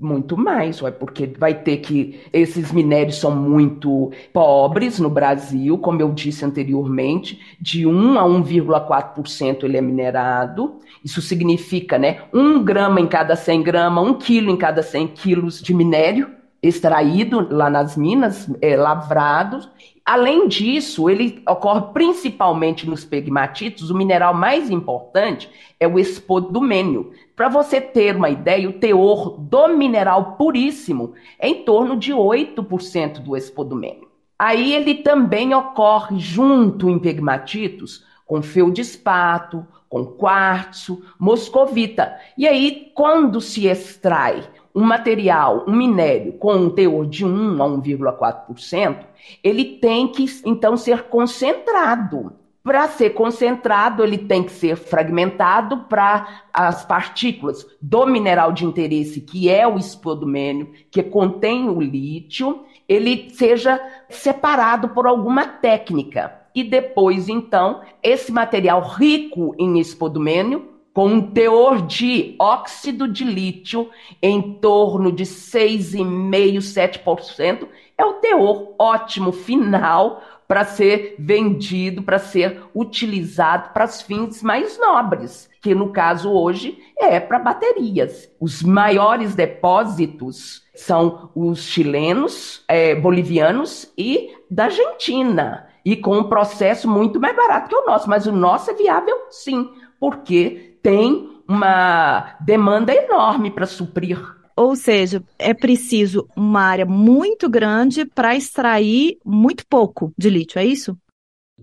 Muito 0.00 0.36
mais, 0.36 0.82
ué, 0.82 0.90
porque 0.90 1.26
vai 1.38 1.54
ter 1.54 1.78
que. 1.78 2.20
Esses 2.32 2.72
minérios 2.72 3.16
são 3.16 3.34
muito 3.34 4.10
pobres 4.32 4.98
no 4.98 5.08
Brasil, 5.08 5.78
como 5.78 6.00
eu 6.02 6.12
disse 6.12 6.44
anteriormente, 6.44 7.40
de 7.60 7.86
1 7.86 8.18
a 8.18 8.24
1,4% 8.24 9.64
ele 9.64 9.76
é 9.76 9.80
minerado. 9.80 10.80
Isso 11.04 11.22
significa, 11.22 11.98
né, 11.98 12.22
um 12.32 12.62
grama 12.62 13.00
em 13.00 13.06
cada 13.06 13.36
100 13.36 13.62
gramas, 13.62 14.06
um 14.06 14.14
quilo 14.14 14.50
em 14.50 14.56
cada 14.56 14.82
100 14.82 15.08
quilos 15.08 15.62
de 15.62 15.72
minério 15.72 16.36
extraído 16.62 17.46
lá 17.50 17.70
nas 17.70 17.96
minas, 17.96 18.50
é, 18.60 18.76
lavrados. 18.76 19.68
Além 20.04 20.46
disso, 20.46 21.10
ele 21.10 21.42
ocorre 21.48 21.92
principalmente 21.92 22.88
nos 22.88 23.04
pegmatitos. 23.04 23.90
O 23.90 23.94
mineral 23.94 24.34
mais 24.34 24.70
importante 24.70 25.50
é 25.80 25.86
o 25.86 25.98
espodumênio. 25.98 27.12
Para 27.36 27.50
você 27.50 27.82
ter 27.82 28.16
uma 28.16 28.30
ideia, 28.30 28.66
o 28.66 28.72
teor 28.72 29.38
do 29.38 29.68
mineral 29.68 30.36
puríssimo 30.38 31.12
é 31.38 31.46
em 31.46 31.64
torno 31.64 31.94
de 31.94 32.10
8% 32.10 33.20
do 33.20 33.36
espodumênio. 33.36 34.08
Aí 34.38 34.72
ele 34.72 34.94
também 34.94 35.54
ocorre 35.54 36.18
junto 36.18 36.88
em 36.88 36.98
pegmatitos 36.98 38.02
com 38.24 38.40
feldespato, 38.40 39.66
com 39.86 40.04
quartzo, 40.04 41.02
moscovita. 41.18 42.18
E 42.38 42.48
aí, 42.48 42.90
quando 42.94 43.38
se 43.40 43.66
extrai 43.66 44.42
um 44.74 44.82
material, 44.82 45.64
um 45.68 45.76
minério 45.76 46.32
com 46.34 46.54
um 46.54 46.70
teor 46.70 47.06
de 47.06 47.24
1 47.24 47.62
a 47.62 47.68
1,4%, 47.68 49.04
ele 49.44 49.76
tem 49.78 50.08
que 50.08 50.24
então 50.44 50.74
ser 50.74 51.04
concentrado. 51.04 52.32
Para 52.66 52.88
ser 52.88 53.10
concentrado, 53.10 54.02
ele 54.02 54.18
tem 54.18 54.42
que 54.42 54.50
ser 54.50 54.74
fragmentado 54.74 55.84
para 55.88 56.42
as 56.52 56.84
partículas 56.84 57.64
do 57.80 58.04
mineral 58.06 58.50
de 58.50 58.64
interesse, 58.64 59.20
que 59.20 59.48
é 59.48 59.64
o 59.68 59.78
espodumênio, 59.78 60.72
que 60.90 61.00
contém 61.00 61.68
o 61.68 61.80
lítio, 61.80 62.64
ele 62.88 63.30
seja 63.30 63.80
separado 64.08 64.88
por 64.88 65.06
alguma 65.06 65.46
técnica. 65.46 66.40
E 66.52 66.64
depois, 66.64 67.28
então, 67.28 67.82
esse 68.02 68.32
material 68.32 68.82
rico 68.82 69.54
em 69.56 69.78
espodumênio, 69.78 70.70
com 70.92 71.06
um 71.06 71.20
teor 71.20 71.82
de 71.82 72.34
óxido 72.36 73.06
de 73.06 73.22
lítio 73.22 73.88
em 74.20 74.54
torno 74.54 75.12
de 75.12 75.22
6,5%, 75.22 76.58
7%, 77.04 77.68
é 77.96 78.04
o 78.04 78.14
teor 78.14 78.74
ótimo 78.78 79.30
final 79.30 80.20
para 80.46 80.64
ser 80.64 81.16
vendido, 81.18 82.02
para 82.02 82.18
ser 82.18 82.62
utilizado 82.74 83.72
para 83.72 83.84
os 83.84 84.00
fins 84.02 84.42
mais 84.42 84.78
nobres, 84.78 85.48
que 85.60 85.74
no 85.74 85.90
caso 85.90 86.30
hoje 86.30 86.78
é 86.98 87.18
para 87.18 87.38
baterias. 87.38 88.30
Os 88.40 88.62
maiores 88.62 89.34
depósitos 89.34 90.62
são 90.74 91.30
os 91.34 91.60
chilenos, 91.64 92.64
é, 92.68 92.94
bolivianos 92.94 93.92
e 93.96 94.30
da 94.50 94.64
Argentina, 94.64 95.66
e 95.84 95.96
com 95.96 96.18
um 96.18 96.28
processo 96.28 96.88
muito 96.88 97.20
mais 97.20 97.34
barato 97.34 97.68
que 97.68 97.74
o 97.74 97.86
nosso, 97.86 98.08
mas 98.08 98.26
o 98.26 98.32
nosso 98.32 98.70
é 98.70 98.74
viável 98.74 99.16
sim, 99.30 99.70
porque 99.98 100.78
tem 100.82 101.42
uma 101.48 102.36
demanda 102.40 102.92
enorme 102.92 103.50
para 103.50 103.66
suprir 103.66 104.36
ou 104.56 104.74
seja, 104.74 105.22
é 105.38 105.52
preciso 105.52 106.26
uma 106.34 106.62
área 106.62 106.86
muito 106.86 107.48
grande 107.48 108.06
para 108.06 108.34
extrair 108.34 109.18
muito 109.22 109.66
pouco 109.68 110.12
de 110.16 110.30
lítio, 110.30 110.58
é 110.58 110.64
isso? 110.64 110.96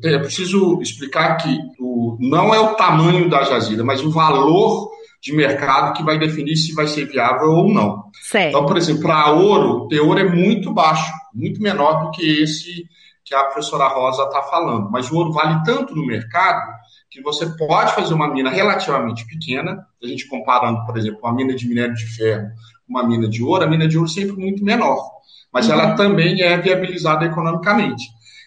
É 0.01 0.17
preciso 0.19 0.79
explicar 0.81 1.37
que 1.37 1.57
o, 1.79 2.17
não 2.19 2.53
é 2.53 2.59
o 2.59 2.75
tamanho 2.75 3.29
da 3.29 3.43
jazida, 3.43 3.83
mas 3.83 4.03
o 4.03 4.11
valor 4.11 4.91
de 5.21 5.33
mercado 5.33 5.93
que 5.93 6.03
vai 6.03 6.19
definir 6.19 6.55
se 6.55 6.73
vai 6.73 6.85
ser 6.87 7.05
viável 7.05 7.49
ou 7.49 7.73
não. 7.73 8.03
Certo. 8.21 8.49
Então, 8.49 8.65
por 8.65 8.77
exemplo, 8.77 9.03
para 9.03 9.31
ouro, 9.31 9.69
o 9.69 9.87
teor 9.87 10.19
é 10.19 10.23
muito 10.23 10.71
baixo, 10.73 11.11
muito 11.33 11.61
menor 11.61 12.05
do 12.05 12.11
que 12.11 12.43
esse 12.43 12.85
que 13.23 13.33
a 13.33 13.45
professora 13.45 13.87
Rosa 13.87 14.23
está 14.23 14.41
falando. 14.43 14.91
Mas 14.91 15.09
o 15.09 15.15
ouro 15.15 15.31
vale 15.31 15.63
tanto 15.63 15.95
no 15.95 16.05
mercado 16.05 16.69
que 17.09 17.21
você 17.21 17.45
pode 17.57 17.93
fazer 17.93 18.13
uma 18.13 18.27
mina 18.27 18.49
relativamente 18.49 19.25
pequena, 19.25 19.85
a 20.03 20.07
gente 20.07 20.27
comparando, 20.27 20.83
por 20.85 20.97
exemplo, 20.97 21.19
uma 21.23 21.33
mina 21.33 21.55
de 21.55 21.67
minério 21.67 21.95
de 21.95 22.05
ferro 22.05 22.49
uma 22.93 23.07
mina 23.07 23.27
de 23.27 23.43
ouro, 23.43 23.63
a 23.63 23.67
mina 23.67 23.87
de 23.87 23.97
ouro 23.97 24.09
é 24.09 24.13
sempre 24.13 24.35
muito 24.35 24.63
menor, 24.63 25.11
mas 25.51 25.67
uhum. 25.67 25.73
ela 25.73 25.95
também 25.95 26.41
é 26.41 26.55
viabilizada 26.57 27.25
economicamente. 27.25 28.05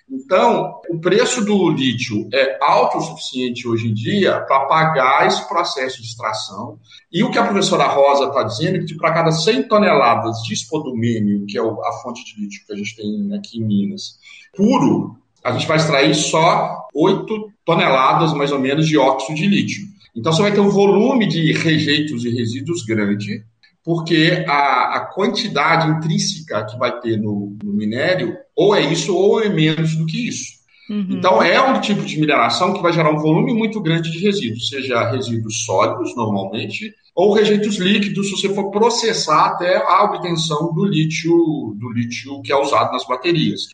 Então, 0.08 0.80
o 0.88 1.00
preço 1.00 1.44
do 1.44 1.68
lítio 1.68 2.28
é 2.32 2.56
alto 2.62 2.98
o 2.98 3.00
suficiente 3.00 3.66
hoje 3.66 3.88
em 3.88 3.94
dia 3.94 4.40
para 4.40 4.66
pagar 4.66 5.26
esse 5.26 5.46
processo 5.48 6.00
de 6.00 6.06
extração. 6.06 6.78
E 7.12 7.24
o 7.24 7.30
que 7.30 7.38
a 7.38 7.44
professora 7.44 7.88
Rosa 7.88 8.26
está 8.26 8.44
dizendo 8.44 8.76
é 8.76 8.84
que 8.84 8.94
para 8.94 9.12
cada 9.12 9.32
100 9.32 9.64
toneladas 9.64 10.42
de 10.42 10.54
espodumênio, 10.54 11.44
que 11.46 11.58
é 11.58 11.60
a 11.60 11.92
fonte 12.02 12.24
de 12.24 12.40
lítio 12.40 12.64
que 12.64 12.72
a 12.72 12.76
gente 12.76 12.94
tem 12.94 13.36
aqui 13.36 13.58
em 13.58 13.64
Minas, 13.64 14.18
puro, 14.56 15.16
a 15.42 15.50
gente 15.50 15.66
vai 15.66 15.76
extrair 15.76 16.14
só 16.14 16.86
8 16.94 17.52
toneladas, 17.64 18.32
mais 18.32 18.52
ou 18.52 18.60
menos, 18.60 18.86
de 18.86 18.96
óxido 18.96 19.36
de 19.36 19.46
lítio. 19.48 19.82
Então, 20.14 20.32
você 20.32 20.40
vai 20.40 20.52
ter 20.52 20.60
um 20.60 20.70
volume 20.70 21.26
de 21.26 21.52
rejeitos 21.52 22.24
e 22.24 22.30
resíduos 22.30 22.84
grande, 22.84 23.44
porque 23.86 24.44
a, 24.48 24.96
a 24.96 25.00
quantidade 25.14 25.88
intrínseca 25.88 26.66
que 26.66 26.76
vai 26.76 27.00
ter 27.00 27.16
no, 27.16 27.56
no, 27.62 27.72
minério 27.72 28.36
ou 28.56 28.74
é 28.74 28.80
isso 28.80 29.16
ou 29.16 29.40
é 29.40 29.48
menos 29.48 29.94
do 29.94 30.04
que 30.06 30.26
isso. 30.26 30.56
Uhum. 30.90 31.06
Então, 31.10 31.40
é 31.40 31.60
um 31.60 31.80
tipo 31.80 32.04
de 32.04 32.18
mineração 32.18 32.74
que 32.74 32.82
vai 32.82 32.92
gerar 32.92 33.12
um 33.12 33.20
volume 33.20 33.54
muito 33.54 33.80
grande 33.80 34.10
de 34.10 34.18
resíduos, 34.18 34.68
seja 34.68 35.08
resíduos 35.08 35.64
sólidos, 35.64 36.16
normalmente, 36.16 36.92
ou 37.14 37.32
rejeitos 37.32 37.76
líquidos, 37.76 38.26
se 38.28 38.32
você 38.32 38.48
for 38.52 38.72
processar 38.72 39.46
até 39.46 39.76
a 39.76 40.02
obtenção 40.02 40.74
do 40.74 40.84
lítio, 40.84 41.32
do 41.78 41.88
lítio 41.92 42.42
que 42.42 42.52
é 42.52 42.56
usado 42.56 42.90
nas 42.90 43.06
baterias. 43.06 43.68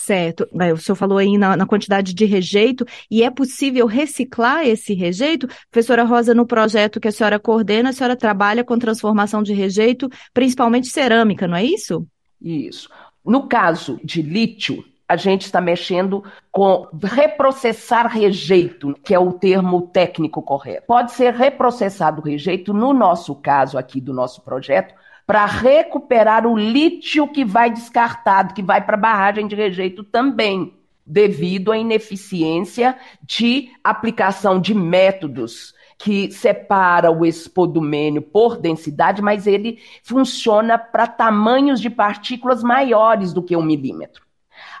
Certo. 0.00 0.48
O 0.52 0.76
senhor 0.76 0.94
falou 0.94 1.18
aí 1.18 1.36
na, 1.36 1.56
na, 1.56 1.66
quantidade 1.66 2.14
de 2.14 2.24
rejeito, 2.24 2.86
e 3.10 3.24
é 3.24 3.30
possível 3.30 3.84
reciclar 3.84 4.64
esse 4.64 4.94
rejeito? 4.94 5.48
Professora 5.72 6.04
Rosa, 6.04 6.32
no 6.32 6.46
projeto 6.46 7.00
que 7.00 7.08
a 7.08 7.12
senhora 7.12 7.36
coordena, 7.38 7.90
a 7.90 7.92
senhora 7.92 8.14
trabalha 8.14 8.62
com 8.62 8.78
transformação 8.78 9.42
de 9.42 9.52
rejeito, 9.52 10.08
principalmente 10.32 10.86
cerâmica, 10.86 11.48
não 11.48 11.56
é 11.56 11.64
isso? 11.64 12.06
Isso. 12.40 12.88
No 13.24 13.48
caso 13.48 13.98
de 14.04 14.22
lítio, 14.22 14.84
a 15.08 15.16
gente 15.16 15.42
está 15.42 15.60
mexendo 15.60 16.22
com 16.52 16.86
reprocessar 17.02 18.06
rejeito, 18.06 18.94
que 19.02 19.12
é 19.12 19.18
o 19.18 19.32
termo 19.32 19.88
técnico 19.88 20.40
correto. 20.40 20.86
Pode 20.86 21.10
ser 21.10 21.34
reprocessado 21.34 22.22
rejeito, 22.22 22.72
no 22.72 22.94
nosso 22.94 23.34
caso 23.34 23.76
aqui 23.76 24.00
do 24.00 24.14
nosso 24.14 24.42
projeto, 24.42 24.94
para 25.28 25.44
recuperar 25.44 26.46
o 26.46 26.56
lítio 26.56 27.28
que 27.28 27.44
vai 27.44 27.70
descartado, 27.70 28.54
que 28.54 28.62
vai 28.62 28.82
para 28.82 28.96
a 28.96 29.00
barragem 29.00 29.46
de 29.46 29.54
rejeito 29.54 30.02
também. 30.02 30.72
devido 31.10 31.72
à 31.72 31.78
ineficiência 31.78 32.94
de 33.22 33.70
aplicação 33.82 34.60
de 34.60 34.74
métodos 34.74 35.74
que 35.96 36.30
separa 36.30 37.10
o 37.10 37.24
espodumênio 37.24 38.20
por 38.20 38.58
densidade, 38.58 39.22
mas 39.22 39.46
ele 39.46 39.78
funciona 40.02 40.76
para 40.76 41.06
tamanhos 41.06 41.80
de 41.80 41.88
partículas 41.88 42.62
maiores 42.62 43.32
do 43.32 43.42
que 43.42 43.56
um 43.56 43.62
milímetro. 43.62 44.27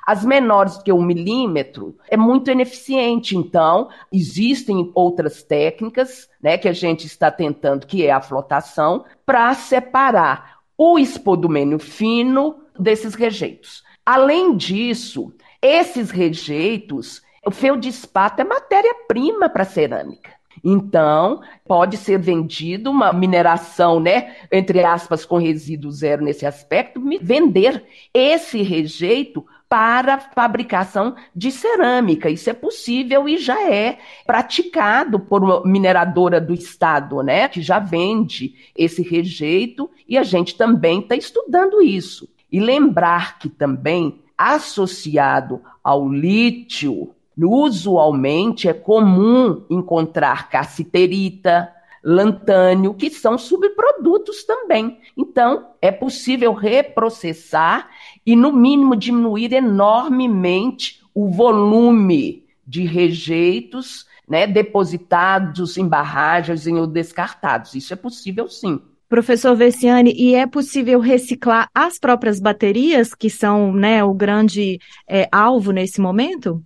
As 0.08 0.24
menores 0.24 0.78
que 0.78 0.90
um 0.90 1.02
milímetro 1.02 1.94
é 2.08 2.16
muito 2.16 2.50
ineficiente, 2.50 3.36
então 3.36 3.90
existem 4.10 4.90
outras 4.94 5.42
técnicas 5.42 6.30
né, 6.42 6.56
que 6.56 6.66
a 6.66 6.72
gente 6.72 7.06
está 7.06 7.30
tentando, 7.30 7.86
que 7.86 8.06
é 8.06 8.10
a 8.10 8.22
flotação, 8.22 9.04
para 9.26 9.52
separar 9.52 10.60
o 10.78 10.98
espodumênio 10.98 11.78
fino 11.78 12.56
desses 12.78 13.14
rejeitos. 13.14 13.84
Além 14.06 14.56
disso, 14.56 15.30
esses 15.60 16.10
rejeitos, 16.10 17.20
o 17.44 17.50
feldespato 17.50 18.40
é 18.40 18.44
matéria-prima 18.44 19.50
para 19.50 19.66
cerâmica. 19.66 20.30
Então, 20.64 21.42
pode 21.66 21.98
ser 21.98 22.18
vendido 22.18 22.90
uma 22.90 23.12
mineração, 23.12 24.00
né, 24.00 24.36
entre 24.50 24.82
aspas, 24.82 25.26
com 25.26 25.36
resíduo 25.36 25.90
zero 25.90 26.24
nesse 26.24 26.46
aspecto, 26.46 26.98
vender 27.20 27.84
esse 28.14 28.62
rejeito 28.62 29.44
para 29.68 30.18
fabricação 30.18 31.14
de 31.34 31.50
cerâmica. 31.50 32.30
Isso 32.30 32.48
é 32.48 32.52
possível 32.52 33.28
e 33.28 33.36
já 33.36 33.70
é 33.70 33.98
praticado 34.26 35.20
por 35.20 35.44
uma 35.44 35.62
mineradora 35.64 36.40
do 36.40 36.54
estado, 36.54 37.22
né, 37.22 37.48
que 37.48 37.60
já 37.60 37.78
vende 37.78 38.54
esse 38.76 39.02
rejeito 39.02 39.90
e 40.08 40.16
a 40.16 40.22
gente 40.22 40.56
também 40.56 41.00
está 41.00 41.14
estudando 41.14 41.82
isso. 41.82 42.28
E 42.50 42.60
lembrar 42.60 43.38
que 43.38 43.48
também 43.48 44.22
associado 44.36 45.60
ao 45.82 46.08
lítio 46.08 47.14
Usualmente 47.46 48.68
é 48.68 48.72
comum 48.72 49.62
encontrar 49.70 50.48
cassiterita, 50.48 51.72
lantânio, 52.02 52.94
que 52.94 53.10
são 53.10 53.36
subprodutos 53.36 54.44
também. 54.44 54.98
Então, 55.16 55.70
é 55.80 55.90
possível 55.90 56.52
reprocessar 56.52 57.88
e, 58.24 58.36
no 58.36 58.52
mínimo, 58.52 58.96
diminuir 58.96 59.52
enormemente 59.52 61.00
o 61.14 61.28
volume 61.28 62.44
de 62.66 62.84
rejeitos 62.84 64.06
né, 64.28 64.46
depositados 64.46 65.78
em 65.78 65.88
barragens 65.88 66.66
ou 66.66 66.86
descartados. 66.86 67.74
Isso 67.74 67.92
é 67.92 67.96
possível 67.96 68.48
sim. 68.48 68.80
Professor 69.08 69.56
Vessiani, 69.56 70.12
e 70.14 70.34
é 70.34 70.46
possível 70.46 71.00
reciclar 71.00 71.70
as 71.74 71.98
próprias 71.98 72.38
baterias, 72.38 73.14
que 73.14 73.30
são 73.30 73.72
né, 73.72 74.04
o 74.04 74.12
grande 74.12 74.78
é, 75.08 75.26
alvo 75.32 75.72
nesse 75.72 75.98
momento? 75.98 76.62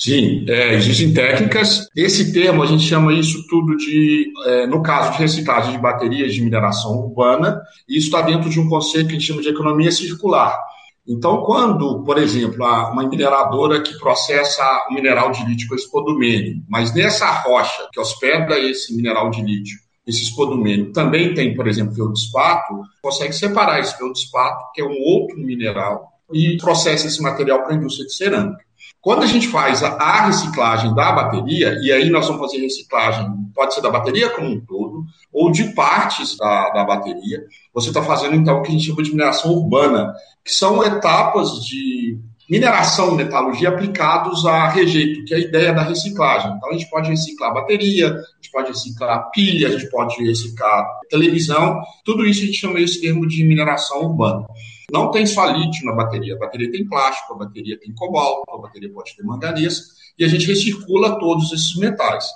Sim, 0.00 0.46
é, 0.48 0.72
existem 0.76 1.12
técnicas. 1.12 1.86
Esse 1.94 2.32
termo, 2.32 2.62
a 2.62 2.66
gente 2.66 2.82
chama 2.84 3.12
isso 3.12 3.46
tudo 3.48 3.76
de, 3.76 4.32
é, 4.46 4.66
no 4.66 4.82
caso 4.82 5.12
de 5.12 5.18
reciclagem 5.18 5.72
de 5.72 5.78
baterias 5.78 6.32
de 6.32 6.40
mineração 6.40 6.92
urbana, 6.92 7.60
isso 7.86 8.06
está 8.06 8.22
dentro 8.22 8.48
de 8.48 8.58
um 8.58 8.66
conceito 8.66 9.08
que 9.08 9.16
a 9.16 9.18
gente 9.18 9.26
chama 9.26 9.42
de 9.42 9.50
economia 9.50 9.92
circular. 9.92 10.58
Então, 11.06 11.42
quando, 11.42 12.02
por 12.02 12.16
exemplo, 12.16 12.64
uma 12.64 13.06
mineradora 13.06 13.82
que 13.82 13.98
processa 13.98 14.64
o 14.88 14.94
mineral 14.94 15.32
de 15.32 15.44
lítio 15.44 15.68
com 15.68 15.74
espodumênio, 15.74 16.62
mas 16.66 16.94
nessa 16.94 17.30
rocha 17.42 17.86
que 17.92 18.00
hospeda 18.00 18.58
esse 18.58 18.96
mineral 18.96 19.28
de 19.28 19.42
lítio, 19.42 19.76
esse 20.06 20.22
espodumênio, 20.22 20.92
também 20.92 21.34
tem, 21.34 21.54
por 21.54 21.68
exemplo, 21.68 21.94
feldespato, 21.94 22.72
consegue 23.02 23.34
separar 23.34 23.80
esse 23.80 23.98
feldespato, 23.98 24.64
que 24.74 24.80
é 24.80 24.84
um 24.84 24.98
outro 24.98 25.36
mineral, 25.38 26.08
e 26.32 26.56
processa 26.56 27.06
esse 27.06 27.20
material 27.20 27.64
para 27.64 27.74
a 27.74 27.76
indústria 27.76 28.06
de 28.06 28.14
cerâmica. 28.14 28.69
Quando 29.00 29.22
a 29.22 29.26
gente 29.26 29.48
faz 29.48 29.82
a, 29.82 30.26
reciclagem 30.26 30.94
da 30.94 31.12
bateria, 31.12 31.78
e 31.82 31.90
aí 31.90 32.10
nós 32.10 32.26
vamos 32.26 32.42
fazer 32.42 32.62
reciclagem, 32.62 33.26
pode 33.54 33.74
ser 33.74 33.80
da 33.80 33.90
bateria 33.90 34.28
como 34.30 34.48
um 34.48 34.60
todo, 34.60 35.04
ou 35.32 35.50
de 35.50 35.72
partes 35.72 36.36
da, 36.36 36.70
da 36.70 36.84
bateria, 36.84 37.44
você 37.72 37.88
está 37.88 38.02
fazendo 38.02 38.34
então 38.34 38.58
o 38.58 38.62
que 38.62 38.68
a 38.68 38.72
gente 38.72 38.86
chama 38.86 39.02
de 39.02 39.10
mineração 39.10 39.52
urbana, 39.52 40.14
que 40.44 40.52
são 40.52 40.84
etapas 40.84 41.64
de 41.64 42.18
mineração 42.50 43.14
metalurgia 43.14 43.68
aplicados 43.68 44.44
a 44.44 44.68
rejeito, 44.68 45.24
que 45.24 45.32
é 45.32 45.36
a 45.36 45.40
ideia 45.40 45.72
da 45.72 45.84
reciclagem. 45.84 46.52
Então 46.56 46.68
a 46.68 46.72
gente 46.72 46.90
pode 46.90 47.08
reciclar 47.08 47.54
bateria, 47.54 48.08
a 48.08 48.10
gente 48.10 48.50
pode 48.50 48.68
reciclar 48.70 49.30
pilha, 49.30 49.68
a 49.68 49.70
gente 49.70 49.88
pode 49.88 50.20
reciclar 50.24 50.84
televisão, 51.08 51.80
tudo 52.04 52.26
isso 52.26 52.42
a 52.42 52.46
gente 52.46 52.58
chama 52.58 52.80
esse 52.80 53.00
termo 53.00 53.26
de 53.28 53.44
mineração 53.44 54.00
urbana. 54.00 54.44
Não 54.92 55.12
tem 55.12 55.24
só 55.24 55.46
lítio 55.46 55.86
na 55.86 55.92
bateria, 55.92 56.34
a 56.34 56.38
bateria 56.38 56.72
tem 56.72 56.84
plástico, 56.88 57.34
a 57.34 57.38
bateria 57.38 57.78
tem 57.78 57.94
cobalto, 57.94 58.42
a 58.52 58.58
bateria 58.58 58.92
pode 58.92 59.14
ter 59.14 59.22
manganês, 59.22 59.82
e 60.18 60.24
a 60.24 60.28
gente 60.28 60.48
recircula 60.48 61.20
todos 61.20 61.52
esses 61.52 61.76
metais. 61.76 62.26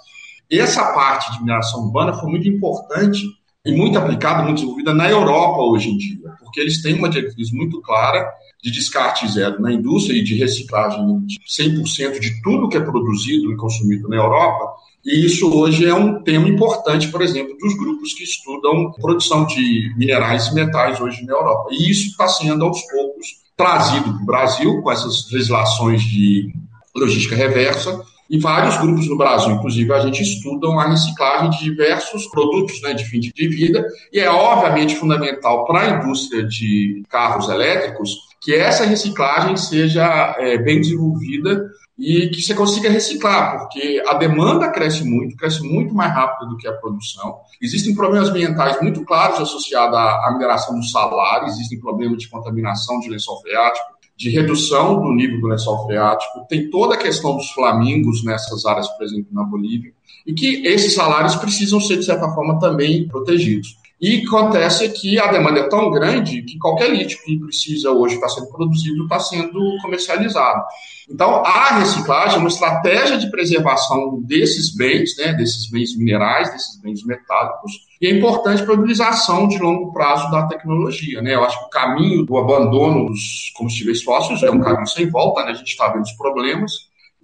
Essa 0.48 0.92
parte 0.92 1.32
de 1.32 1.40
mineração 1.40 1.86
urbana 1.86 2.12
foi 2.12 2.30
muito 2.30 2.46
importante 2.46 3.26
e 3.66 3.72
muito 3.72 3.98
aplicada, 3.98 4.44
muito 4.44 4.56
desenvolvida 4.56 4.94
na 4.94 5.10
Europa 5.10 5.60
hoje 5.62 5.90
em 5.90 5.96
dia, 5.96 6.30
porque 6.38 6.60
eles 6.60 6.80
têm 6.80 6.94
uma 6.94 7.08
diretriz 7.08 7.50
muito 7.50 7.80
clara 7.82 8.30
de 8.64 8.70
descarte 8.70 9.30
zero 9.30 9.60
na 9.60 9.70
indústria 9.70 10.18
e 10.18 10.24
de 10.24 10.34
reciclagem 10.36 11.18
de 11.26 11.38
100% 11.38 12.18
de 12.18 12.40
tudo 12.42 12.66
que 12.66 12.78
é 12.78 12.80
produzido 12.80 13.52
e 13.52 13.56
consumido 13.56 14.08
na 14.08 14.16
Europa, 14.16 14.72
e 15.04 15.26
isso 15.26 15.54
hoje 15.54 15.84
é 15.84 15.94
um 15.94 16.22
tema 16.22 16.48
importante, 16.48 17.08
por 17.08 17.20
exemplo, 17.20 17.54
dos 17.58 17.76
grupos 17.76 18.14
que 18.14 18.24
estudam 18.24 18.90
produção 18.92 19.44
de 19.44 19.92
minerais 19.98 20.46
e 20.46 20.54
metais 20.54 20.98
hoje 20.98 21.26
na 21.26 21.34
Europa. 21.34 21.68
E 21.72 21.90
isso 21.90 22.08
está 22.08 22.26
sendo, 22.26 22.64
aos 22.64 22.80
poucos, 22.86 23.26
trazido 23.54 24.14
para 24.14 24.22
o 24.22 24.24
Brasil, 24.24 24.80
com 24.80 24.90
essas 24.90 25.30
legislações 25.30 26.02
de 26.02 26.50
logística 26.96 27.36
reversa, 27.36 28.02
e 28.28 28.38
vários 28.38 28.76
grupos 28.78 29.08
no 29.08 29.16
Brasil, 29.16 29.52
inclusive, 29.52 29.92
a 29.92 30.00
gente 30.00 30.22
estudam 30.22 30.78
a 30.78 30.88
reciclagem 30.88 31.50
de 31.50 31.58
diversos 31.58 32.26
produtos 32.26 32.80
né, 32.82 32.94
de 32.94 33.04
fim 33.04 33.20
de 33.20 33.48
vida, 33.48 33.86
e 34.12 34.18
é 34.18 34.30
obviamente 34.30 34.96
fundamental 34.96 35.66
para 35.66 35.80
a 35.80 35.90
indústria 35.98 36.42
de 36.42 37.02
carros 37.08 37.48
elétricos 37.48 38.16
que 38.40 38.54
essa 38.54 38.84
reciclagem 38.84 39.56
seja 39.56 40.36
é, 40.38 40.58
bem 40.58 40.80
desenvolvida 40.80 41.70
e 41.98 42.28
que 42.28 42.42
você 42.42 42.54
consiga 42.54 42.90
reciclar, 42.90 43.58
porque 43.58 44.02
a 44.06 44.14
demanda 44.14 44.68
cresce 44.68 45.04
muito, 45.04 45.36
cresce 45.36 45.62
muito 45.62 45.94
mais 45.94 46.12
rápido 46.12 46.50
do 46.50 46.56
que 46.56 46.66
a 46.66 46.72
produção. 46.72 47.38
Existem 47.62 47.94
problemas 47.94 48.28
ambientais 48.28 48.80
muito 48.82 49.04
claros 49.04 49.40
associados 49.40 49.96
à 49.96 50.30
mineração 50.32 50.78
do 50.78 50.84
salário, 50.84 51.46
existem 51.46 51.78
problemas 51.78 52.18
de 52.18 52.28
contaminação 52.28 52.98
de 52.98 53.08
lençol 53.08 53.40
freático, 53.40 53.93
de 54.16 54.30
redução 54.30 55.02
do 55.02 55.12
nível 55.12 55.40
do 55.40 55.48
lençol 55.48 55.84
freático, 55.86 56.46
tem 56.48 56.70
toda 56.70 56.94
a 56.94 56.98
questão 56.98 57.36
dos 57.36 57.50
flamingos 57.50 58.22
nessas 58.24 58.64
áreas, 58.64 58.88
por 58.88 59.04
exemplo, 59.04 59.26
na 59.32 59.42
Bolívia, 59.42 59.92
e 60.26 60.32
que 60.32 60.66
esses 60.66 60.94
salários 60.94 61.34
precisam 61.36 61.80
ser, 61.80 61.98
de 61.98 62.04
certa 62.04 62.28
forma, 62.30 62.58
também 62.58 63.08
protegidos. 63.08 63.76
E 64.00 64.24
acontece 64.26 64.88
que 64.90 65.18
a 65.18 65.28
demanda 65.28 65.60
é 65.60 65.68
tão 65.68 65.90
grande 65.90 66.42
que 66.42 66.58
qualquer 66.58 66.90
lítio 66.90 67.18
que 67.24 67.38
precisa 67.38 67.90
hoje 67.90 68.16
estar 68.16 68.28
sendo 68.28 68.48
produzido 68.48 69.04
está 69.04 69.20
sendo 69.20 69.60
comercializado. 69.80 70.62
Então, 71.08 71.44
a 71.44 71.78
reciclagem 71.78 72.36
é 72.36 72.38
uma 72.38 72.48
estratégia 72.48 73.18
de 73.18 73.30
preservação 73.30 74.20
desses 74.22 74.74
bens, 74.74 75.16
né, 75.18 75.32
desses 75.34 75.70
bens 75.70 75.96
minerais, 75.96 76.50
desses 76.52 76.80
bens 76.80 77.04
metálicos, 77.04 77.72
e 78.00 78.06
é 78.06 78.10
importante 78.10 78.62
para 78.62 78.74
a 78.74 78.78
utilização 78.78 79.46
de 79.46 79.58
longo 79.58 79.92
prazo 79.92 80.30
da 80.30 80.46
tecnologia. 80.46 81.22
Né? 81.22 81.34
Eu 81.34 81.44
acho 81.44 81.58
que 81.60 81.66
o 81.66 81.70
caminho 81.70 82.24
do 82.24 82.36
abandono 82.36 83.06
dos 83.06 83.52
combustíveis 83.56 84.02
fósseis 84.02 84.42
é 84.42 84.50
um 84.50 84.60
caminho 84.60 84.86
sem 84.86 85.08
volta, 85.08 85.44
né? 85.44 85.52
a 85.52 85.54
gente 85.54 85.68
está 85.68 85.88
vendo 85.88 86.02
os 86.02 86.12
problemas, 86.12 86.72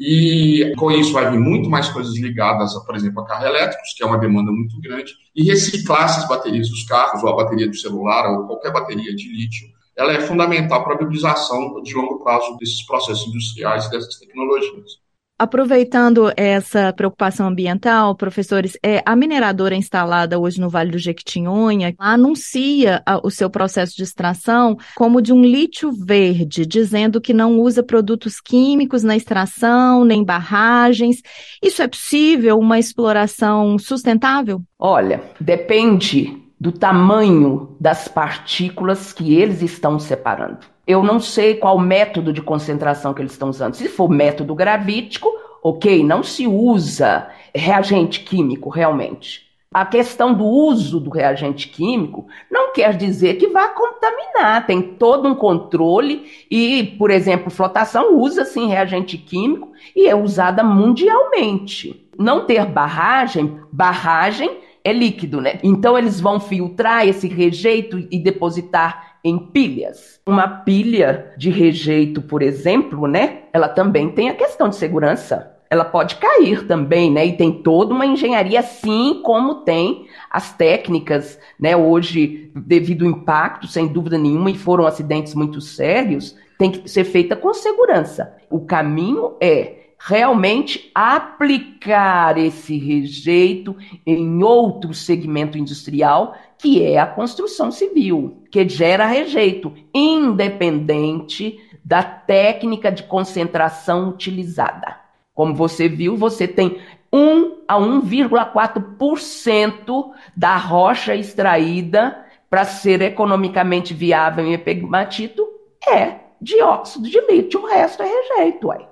e 0.01 0.73
com 0.79 0.91
isso 0.91 1.13
vai 1.13 1.31
vir 1.31 1.39
muito 1.39 1.69
mais 1.69 1.91
coisas 1.91 2.17
ligadas, 2.17 2.75
a, 2.75 2.81
por 2.81 2.97
exemplo, 2.97 3.21
a 3.21 3.27
carros 3.27 3.45
elétricos, 3.45 3.93
que 3.95 4.03
é 4.03 4.07
uma 4.07 4.17
demanda 4.17 4.51
muito 4.51 4.81
grande, 4.81 5.13
e 5.37 5.45
reciclar 5.45 6.05
essas 6.05 6.27
baterias 6.27 6.71
dos 6.71 6.85
carros, 6.85 7.23
ou 7.23 7.29
a 7.29 7.37
bateria 7.37 7.69
do 7.69 7.77
celular, 7.77 8.33
ou 8.33 8.47
qualquer 8.47 8.73
bateria 8.73 9.15
de 9.15 9.31
lítio, 9.31 9.69
ela 9.95 10.15
é 10.15 10.21
fundamental 10.21 10.83
para 10.83 10.95
a 10.95 10.97
viabilização 10.97 11.83
de 11.83 11.93
longo 11.93 12.25
prazo 12.25 12.57
desses 12.57 12.83
processos 12.87 13.29
industriais 13.29 13.85
e 13.85 13.91
dessas 13.91 14.17
tecnologias. 14.17 15.00
Aproveitando 15.41 16.31
essa 16.37 16.93
preocupação 16.93 17.49
ambiental, 17.49 18.15
professores, 18.15 18.77
é, 18.83 19.03
a 19.07 19.17
mineradora 19.17 19.75
instalada 19.75 20.39
hoje 20.39 20.61
no 20.61 20.69
Vale 20.69 20.91
do 20.91 20.99
Jequitinhonha 20.99 21.95
anuncia 21.99 23.03
a, 23.07 23.27
o 23.27 23.31
seu 23.31 23.49
processo 23.49 23.97
de 23.97 24.03
extração 24.03 24.77
como 24.95 25.23
de 25.23 25.33
um 25.33 25.41
lítio 25.41 25.93
verde, 25.93 26.67
dizendo 26.67 27.23
que 27.23 27.33
não 27.33 27.59
usa 27.59 27.83
produtos 27.83 28.39
químicos 28.39 29.03
na 29.03 29.17
extração, 29.17 30.05
nem 30.05 30.23
barragens. 30.23 31.23
Isso 31.63 31.81
é 31.81 31.89
possível, 31.89 32.59
uma 32.59 32.79
exploração 32.79 33.79
sustentável? 33.79 34.61
Olha, 34.79 35.23
depende 35.41 36.37
do 36.61 36.71
tamanho 36.71 37.75
das 37.81 38.09
partículas 38.09 39.15
que 39.15 39.35
eles 39.35 39.63
estão 39.63 39.99
separando. 39.99 40.67
Eu 40.87 41.03
não 41.03 41.21
sei 41.21 41.55
qual 41.55 41.79
método 41.79 42.33
de 42.33 42.43
concentração 42.43 43.15
que 43.15 43.23
eles 43.23 43.33
estão 43.33 43.51
usando. 43.51 43.75
Se 43.75 43.89
for 43.89 44.09
método 44.09 44.55
gravítico, 44.55 45.31
ok, 45.63 46.03
não 46.05 46.23
se 46.23 46.47
usa 46.47 47.29
reagente 47.55 48.21
químico 48.21 48.69
realmente. 48.69 49.51
A 49.73 49.87
questão 49.87 50.35
do 50.35 50.45
uso 50.45 50.99
do 50.99 51.11
reagente 51.11 51.69
químico 51.69 52.27
não 52.51 52.73
quer 52.73 52.97
dizer 52.97 53.35
que 53.35 53.47
vá 53.47 53.69
contaminar, 53.69 54.67
tem 54.67 54.83
todo 54.83 55.29
um 55.29 55.35
controle 55.35 56.27
e, 56.51 56.97
por 56.99 57.09
exemplo, 57.09 57.53
flotação 57.53 58.19
usa 58.19 58.45
sim 58.45 58.67
reagente 58.67 59.17
químico 59.17 59.71
e 59.95 60.09
é 60.09 60.17
usada 60.17 60.65
mundialmente. 60.65 62.05
Não 62.19 62.47
ter 62.47 62.67
barragem, 62.67 63.61
barragem 63.71 64.59
é 64.83 64.93
líquido, 64.93 65.41
né? 65.41 65.61
Então 65.63 65.97
eles 65.97 66.21
vão 66.21 66.41
filtrar 66.41 67.07
esse 67.07 67.29
rejeito 67.29 68.09
e 68.11 68.19
depositar 68.19 69.10
em 69.25 69.39
pilhas. 69.39 70.21
Uma 70.27 70.49
pilha 70.49 71.33
de 71.37 71.51
rejeito, 71.51 72.23
por 72.23 72.43
exemplo, 72.43 73.07
né? 73.07 73.43
Ela 73.53 73.69
também 73.69 74.11
tem 74.11 74.29
a 74.29 74.35
questão 74.35 74.69
de 74.69 74.77
segurança 74.77 75.61
ela 75.71 75.85
pode 75.85 76.17
cair 76.17 76.67
também, 76.67 77.13
né? 77.13 77.25
E 77.25 77.37
tem 77.37 77.63
toda 77.63 77.95
uma 77.95 78.05
engenharia, 78.05 78.59
assim 78.59 79.23
como 79.23 79.63
tem 79.63 80.07
as 80.29 80.53
técnicas, 80.53 81.39
né? 81.59 81.77
Hoje, 81.77 82.51
devido 82.57 83.05
ao 83.05 83.11
impacto, 83.13 83.69
sem 83.69 83.87
dúvida 83.87 84.19
nenhuma, 84.19 84.51
e 84.51 84.59
foram 84.59 84.85
acidentes 84.85 85.33
muito 85.33 85.61
sérios, 85.61 86.37
tem 86.59 86.73
que 86.73 86.91
ser 86.91 87.05
feita 87.05 87.37
com 87.37 87.55
segurança. 87.55 88.35
O 88.51 88.61
caminho 88.61 89.35
é 89.41 89.80
realmente 90.03 90.91
aplicar 90.95 92.39
esse 92.39 92.79
rejeito 92.79 93.77
em 94.07 94.43
outro 94.43 94.95
segmento 94.95 95.59
industrial, 95.59 96.35
que 96.57 96.83
é 96.83 96.99
a 96.99 97.07
construção 97.07 97.71
civil, 97.71 98.43
que 98.51 98.67
gera 98.67 99.05
rejeito, 99.05 99.75
independente 99.93 101.61
da 101.85 102.03
técnica 102.03 102.91
de 102.91 103.03
concentração 103.03 104.09
utilizada. 104.09 104.97
Como 105.35 105.55
você 105.55 105.87
viu, 105.87 106.17
você 106.17 106.49
tem 106.49 106.79
1 107.13 107.57
a 107.69 107.79
1,4% 107.79 110.13
da 110.35 110.57
rocha 110.57 111.15
extraída 111.15 112.25
para 112.49 112.65
ser 112.65 113.03
economicamente 113.03 113.93
viável 113.93 114.47
em 114.47 114.55
epigmatito 114.55 115.47
é 115.87 116.21
dióxido 116.41 117.07
de 117.09 117.21
lítio, 117.27 117.61
o 117.61 117.67
resto 117.67 118.03
é 118.03 118.07
rejeito. 118.07 118.69
Ué. 118.69 118.90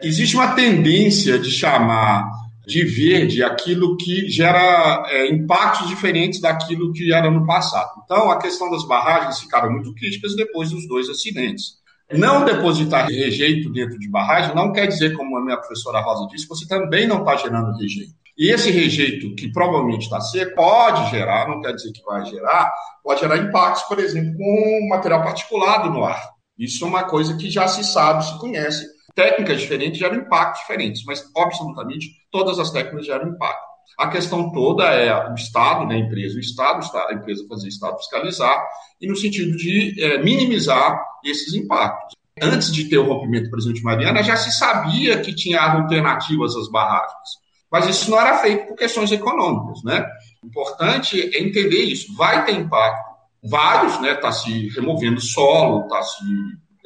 Existe 0.00 0.36
uma 0.36 0.54
tendência 0.54 1.38
de 1.38 1.50
chamar 1.50 2.30
de 2.66 2.84
verde 2.84 3.42
aquilo 3.42 3.96
que 3.96 4.28
gera 4.28 5.02
é, 5.08 5.28
impactos 5.28 5.88
diferentes 5.88 6.40
daquilo 6.40 6.92
que 6.92 7.12
era 7.12 7.30
no 7.30 7.46
passado. 7.46 7.90
Então, 8.04 8.30
a 8.30 8.38
questão 8.38 8.70
das 8.70 8.86
barragens 8.86 9.40
ficaram 9.40 9.72
muito 9.72 9.94
críticas 9.94 10.36
depois 10.36 10.70
dos 10.70 10.86
dois 10.86 11.08
acidentes. 11.08 11.78
Não 12.12 12.44
depositar 12.44 13.06
rejeito 13.06 13.70
dentro 13.70 13.98
de 13.98 14.08
barragem 14.08 14.54
não 14.54 14.72
quer 14.72 14.86
dizer, 14.86 15.16
como 15.16 15.36
a 15.36 15.44
minha 15.44 15.56
professora 15.56 16.00
Rosa 16.00 16.28
disse, 16.30 16.44
que 16.44 16.54
você 16.54 16.66
também 16.66 17.06
não 17.06 17.20
está 17.20 17.36
gerando 17.36 17.76
rejeito. 17.76 18.12
E 18.36 18.50
esse 18.50 18.70
rejeito, 18.70 19.34
que 19.34 19.50
provavelmente 19.50 20.04
está 20.04 20.20
seco, 20.20 20.54
pode 20.54 21.10
gerar, 21.10 21.48
não 21.48 21.60
quer 21.60 21.72
dizer 21.72 21.90
que 21.90 22.02
vai 22.02 22.24
gerar, 22.24 22.72
pode 23.02 23.20
gerar 23.20 23.36
impactos, 23.36 23.82
por 23.82 23.98
exemplo, 23.98 24.32
com 24.36 24.88
material 24.88 25.22
particulado 25.22 25.90
no 25.90 26.04
ar. 26.04 26.22
Isso 26.56 26.84
é 26.84 26.88
uma 26.88 27.04
coisa 27.04 27.36
que 27.36 27.50
já 27.50 27.66
se 27.66 27.82
sabe, 27.82 28.24
se 28.24 28.38
conhece. 28.38 28.86
Técnicas 29.18 29.60
diferentes 29.60 29.98
geram 29.98 30.14
impactos 30.14 30.60
diferentes, 30.60 31.02
mas 31.04 31.28
absolutamente 31.36 32.06
todas 32.30 32.60
as 32.60 32.70
técnicas 32.70 33.04
geram 33.04 33.30
impacto. 33.30 33.66
A 33.98 34.06
questão 34.06 34.52
toda 34.52 34.84
é 34.84 35.12
o 35.28 35.34
Estado, 35.34 35.84
né, 35.86 35.96
a 35.96 35.98
empresa, 35.98 36.36
o 36.36 36.38
Estado, 36.38 36.88
a 37.08 37.12
empresa 37.12 37.44
fazer 37.48 37.66
o 37.66 37.68
Estado 37.68 37.98
fiscalizar, 37.98 38.64
e 39.00 39.08
no 39.08 39.16
sentido 39.16 39.56
de 39.56 40.00
é, 40.00 40.22
minimizar 40.22 41.04
esses 41.24 41.52
impactos. 41.52 42.14
Antes 42.40 42.72
de 42.72 42.84
ter 42.84 42.98
o 42.98 43.12
rompimento 43.12 43.46
do 43.46 43.50
presidente 43.50 43.82
Mariana, 43.82 44.22
já 44.22 44.36
se 44.36 44.56
sabia 44.56 45.20
que 45.20 45.34
tinha 45.34 45.60
alternativas 45.60 46.54
às 46.54 46.70
barragens, 46.70 47.40
mas 47.72 47.88
isso 47.88 48.08
não 48.12 48.20
era 48.20 48.38
feito 48.38 48.68
por 48.68 48.76
questões 48.76 49.10
econômicas, 49.10 49.82
né? 49.82 50.06
O 50.44 50.46
importante 50.46 51.20
é 51.20 51.42
entender 51.42 51.82
isso. 51.82 52.14
Vai 52.14 52.44
ter 52.44 52.52
impacto, 52.52 53.16
vários, 53.42 54.00
né? 54.00 54.12
Está 54.12 54.30
se 54.30 54.68
removendo 54.68 55.20
solo, 55.20 55.82
está 55.82 56.00
se 56.04 56.22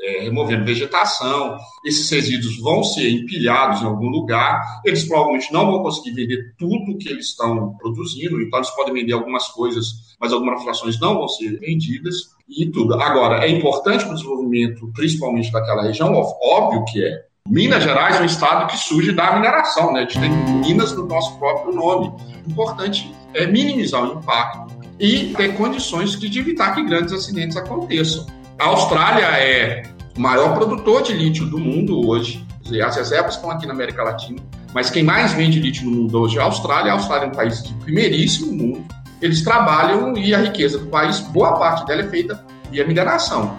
é, 0.02 0.22
removendo 0.22 0.64
vegetação, 0.64 1.56
esses 1.84 2.10
resíduos 2.10 2.58
vão 2.58 2.82
ser 2.82 3.08
empilhados 3.08 3.82
em 3.82 3.86
algum 3.86 4.08
lugar, 4.08 4.60
eles 4.84 5.04
provavelmente 5.04 5.52
não 5.52 5.70
vão 5.70 5.82
conseguir 5.82 6.12
vender 6.12 6.54
tudo 6.58 6.98
que 6.98 7.08
eles 7.08 7.26
estão 7.26 7.74
produzindo, 7.76 8.42
então 8.42 8.58
eles 8.58 8.70
podem 8.70 8.94
vender 8.94 9.12
algumas 9.12 9.46
coisas, 9.48 10.16
mas 10.20 10.32
algumas 10.32 10.62
frações 10.62 10.98
não 10.98 11.14
vão 11.14 11.28
ser 11.28 11.58
vendidas 11.60 12.16
e 12.48 12.66
tudo. 12.66 12.94
Agora, 12.94 13.46
é 13.46 13.50
importante 13.50 14.04
para 14.04 14.12
o 14.12 14.16
desenvolvimento, 14.16 14.90
principalmente 14.92 15.52
daquela 15.52 15.84
região, 15.84 16.12
óbvio 16.12 16.84
que 16.86 17.04
é. 17.04 17.24
Minas 17.48 17.82
Gerais 17.82 18.16
é 18.16 18.22
um 18.22 18.24
estado 18.24 18.68
que 18.68 18.76
surge 18.76 19.12
da 19.12 19.34
mineração, 19.34 19.92
né? 19.92 20.00
A 20.00 20.02
gente 20.02 20.20
tem 20.20 20.30
minas 20.60 20.92
no 20.96 21.06
nosso 21.06 21.36
próprio 21.38 21.74
nome. 21.74 22.12
O 22.46 22.50
importante 22.50 23.12
é 23.34 23.46
minimizar 23.46 24.04
o 24.04 24.18
impacto 24.18 24.72
e 24.98 25.34
ter 25.34 25.56
condições 25.56 26.18
de 26.18 26.38
evitar 26.38 26.72
que 26.74 26.84
grandes 26.84 27.12
acidentes 27.12 27.56
aconteçam. 27.56 28.26
A 28.58 28.66
Austrália 28.66 29.26
é 29.26 29.82
o 30.16 30.20
maior 30.20 30.54
produtor 30.54 31.02
de 31.02 31.12
lítio 31.12 31.46
do 31.46 31.58
mundo 31.58 32.06
hoje. 32.06 32.44
As 32.84 32.96
reservas 32.96 33.34
estão 33.34 33.50
aqui 33.50 33.66
na 33.66 33.72
América 33.72 34.02
Latina, 34.02 34.40
mas 34.72 34.88
quem 34.88 35.02
mais 35.02 35.32
vende 35.32 35.60
lítio 35.60 35.84
no 35.84 35.90
mundo 35.90 36.20
hoje 36.20 36.38
é 36.38 36.40
a 36.40 36.44
Austrália. 36.44 36.92
A 36.92 36.94
Austrália 36.94 37.26
é 37.26 37.28
um 37.28 37.32
país 37.32 37.62
de 37.62 37.74
primeiríssimo 37.74 38.52
mundo. 38.52 38.84
Eles 39.20 39.42
trabalham 39.42 40.16
e 40.16 40.34
a 40.34 40.38
riqueza 40.38 40.78
do 40.78 40.86
país, 40.86 41.20
boa 41.20 41.58
parte 41.58 41.86
dela 41.86 42.02
é 42.02 42.08
feita 42.08 42.44
via 42.70 42.86
mineração. 42.86 43.54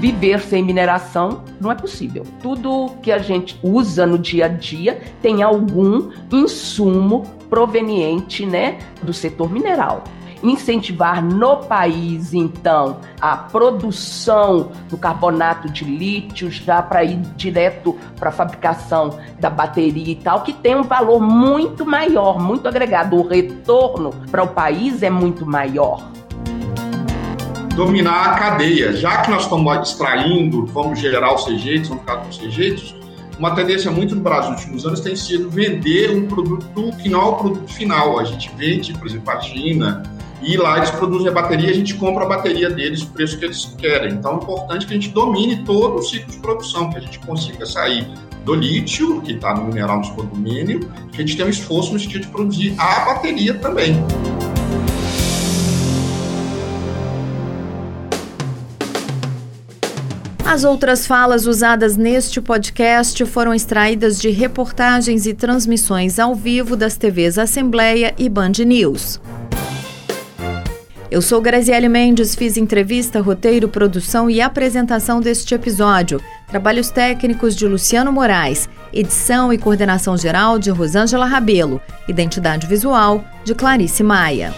Viver 0.00 0.40
sem 0.40 0.62
mineração 0.62 1.42
não 1.60 1.72
é 1.72 1.74
possível. 1.74 2.24
Tudo 2.42 2.94
que 3.02 3.10
a 3.10 3.18
gente 3.18 3.58
usa 3.62 4.04
no 4.06 4.18
dia 4.18 4.46
a 4.46 4.48
dia 4.48 5.00
tem 5.22 5.42
algum 5.42 6.10
insumo 6.30 7.22
proveniente 7.48 8.44
né, 8.44 8.78
do 9.02 9.14
setor 9.14 9.50
mineral 9.50 10.04
incentivar 10.44 11.24
no 11.24 11.56
país, 11.56 12.34
então, 12.34 12.98
a 13.20 13.36
produção 13.36 14.70
do 14.88 14.96
carbonato 14.96 15.68
de 15.70 15.84
lítio, 15.84 16.50
já 16.50 16.82
para 16.82 17.02
ir 17.02 17.16
direto 17.36 17.98
para 18.16 18.28
a 18.28 18.32
fabricação 18.32 19.18
da 19.40 19.48
bateria 19.48 20.12
e 20.12 20.16
tal, 20.16 20.42
que 20.42 20.52
tem 20.52 20.76
um 20.76 20.82
valor 20.82 21.20
muito 21.20 21.86
maior, 21.86 22.38
muito 22.38 22.68
agregado. 22.68 23.16
O 23.16 23.26
retorno 23.26 24.10
para 24.30 24.42
o 24.42 24.48
país 24.48 25.02
é 25.02 25.10
muito 25.10 25.46
maior 25.46 26.12
dominar 27.74 28.26
a 28.26 28.34
cadeia. 28.38 28.92
Já 28.92 29.22
que 29.22 29.30
nós 29.32 29.42
estamos 29.42 29.88
extraindo, 29.88 30.64
vamos 30.66 31.00
gerar 31.00 31.34
os 31.34 31.44
rejeitos, 31.44 31.88
vamos 31.88 32.04
ficar 32.04 32.18
com 32.18 32.28
os 32.28 32.38
rejeitos, 32.38 32.94
uma 33.38 33.52
tendência 33.52 33.90
muito 33.90 34.14
no 34.14 34.20
Brasil 34.20 34.52
nos 34.52 34.60
últimos 34.60 34.86
anos 34.86 35.00
tem 35.00 35.16
sido 35.16 35.50
vender 35.50 36.10
um 36.10 36.26
produto 36.26 36.92
que 37.02 37.08
não 37.08 37.20
é 37.20 37.24
o 37.24 37.34
produto 37.34 37.72
final. 37.72 38.18
A 38.20 38.24
gente 38.24 38.50
vende, 38.56 38.92
por 38.94 39.06
exemplo, 39.08 39.30
a 39.30 39.40
China, 39.40 40.02
e 40.42 40.56
lá 40.56 40.78
eles 40.78 40.90
produzem 40.90 41.28
a 41.28 41.32
bateria, 41.32 41.70
a 41.70 41.74
gente 41.74 41.94
compra 41.94 42.24
a 42.24 42.28
bateria 42.28 42.70
deles, 42.70 43.02
o 43.02 43.06
preço 43.08 43.38
que 43.38 43.44
eles 43.44 43.64
querem. 43.78 44.12
Então 44.12 44.32
é 44.32 44.36
importante 44.36 44.86
que 44.86 44.92
a 44.92 44.96
gente 44.96 45.10
domine 45.10 45.64
todo 45.64 45.96
o 45.96 46.02
ciclo 46.02 46.30
de 46.30 46.38
produção, 46.38 46.90
que 46.90 46.98
a 46.98 47.00
gente 47.00 47.18
consiga 47.20 47.64
sair 47.64 48.06
do 48.44 48.54
lítio, 48.54 49.22
que 49.22 49.32
está 49.32 49.54
no 49.54 49.64
mineral 49.64 50.00
no 50.00 50.10
condomínio, 50.14 50.80
que 51.10 51.16
a 51.16 51.20
gente 51.20 51.36
tenha 51.36 51.46
um 51.46 51.50
esforço 51.50 51.92
no 51.92 51.98
sentido 51.98 52.22
de 52.22 52.28
produzir 52.28 52.74
a 52.78 53.06
bateria 53.06 53.54
também. 53.54 53.96
As 60.54 60.62
outras 60.62 61.04
falas 61.04 61.46
usadas 61.46 61.96
neste 61.96 62.40
podcast 62.40 63.24
foram 63.24 63.52
extraídas 63.52 64.20
de 64.20 64.30
reportagens 64.30 65.26
e 65.26 65.34
transmissões 65.34 66.20
ao 66.20 66.32
vivo 66.32 66.76
das 66.76 66.96
TVs 66.96 67.38
Assembleia 67.38 68.14
e 68.16 68.28
Band 68.28 68.52
News. 68.64 69.20
Eu 71.14 71.22
sou 71.22 71.40
Graziele 71.40 71.88
Mendes, 71.88 72.34
fiz 72.34 72.56
entrevista, 72.56 73.20
roteiro, 73.20 73.68
produção 73.68 74.28
e 74.28 74.40
apresentação 74.40 75.20
deste 75.20 75.54
episódio. 75.54 76.20
Trabalhos 76.48 76.90
técnicos 76.90 77.54
de 77.54 77.68
Luciano 77.68 78.10
Moraes, 78.10 78.68
edição 78.92 79.52
e 79.52 79.56
coordenação 79.56 80.16
geral 80.16 80.58
de 80.58 80.70
Rosângela 80.70 81.24
Rabelo, 81.24 81.80
identidade 82.08 82.66
visual 82.66 83.24
de 83.44 83.54
Clarice 83.54 84.02
Maia. 84.02 84.52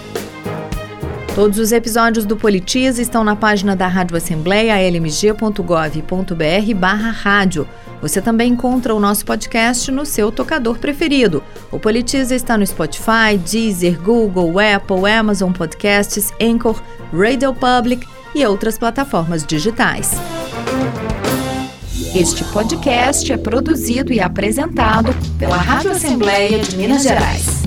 Todos 1.35 1.59
os 1.59 1.73
episódios 1.73 2.25
do 2.25 2.39
Politiza 2.39 3.03
estão 3.03 3.23
na 3.23 3.37
página 3.37 3.77
da 3.77 3.87
Rádio 3.87 4.17
Assembleia, 4.17 4.79
lmg.gov.br 4.91 6.75
barra 6.75 7.11
rádio. 7.11 7.69
Você 8.01 8.21
também 8.21 8.53
encontra 8.53 8.95
o 8.95 9.01
nosso 9.01 9.25
podcast 9.25 9.91
no 9.91 10.05
seu 10.05 10.31
tocador 10.31 10.79
preferido. 10.79 11.43
O 11.71 11.79
Politiza 11.79 12.35
está 12.35 12.57
no 12.57 12.67
Spotify, 12.67 13.39
Deezer, 13.51 14.01
Google, 14.01 14.55
Apple, 14.59 15.11
Amazon 15.11 15.53
Podcasts, 15.53 16.33
Anchor, 16.41 16.81
Radio 17.13 17.55
Public 17.55 18.07
e 18.35 18.45
outras 18.45 18.79
plataformas 18.79 19.45
digitais. 19.45 20.13
Este 22.15 22.45
podcast 22.45 23.31
é 23.33 23.37
produzido 23.37 24.13
e 24.13 24.21
apresentado 24.21 25.15
pela 25.39 25.57
Rádio 25.57 25.91
Assembleia 25.91 26.59
de 26.59 26.77
Minas 26.77 27.03
Gerais. 27.03 27.66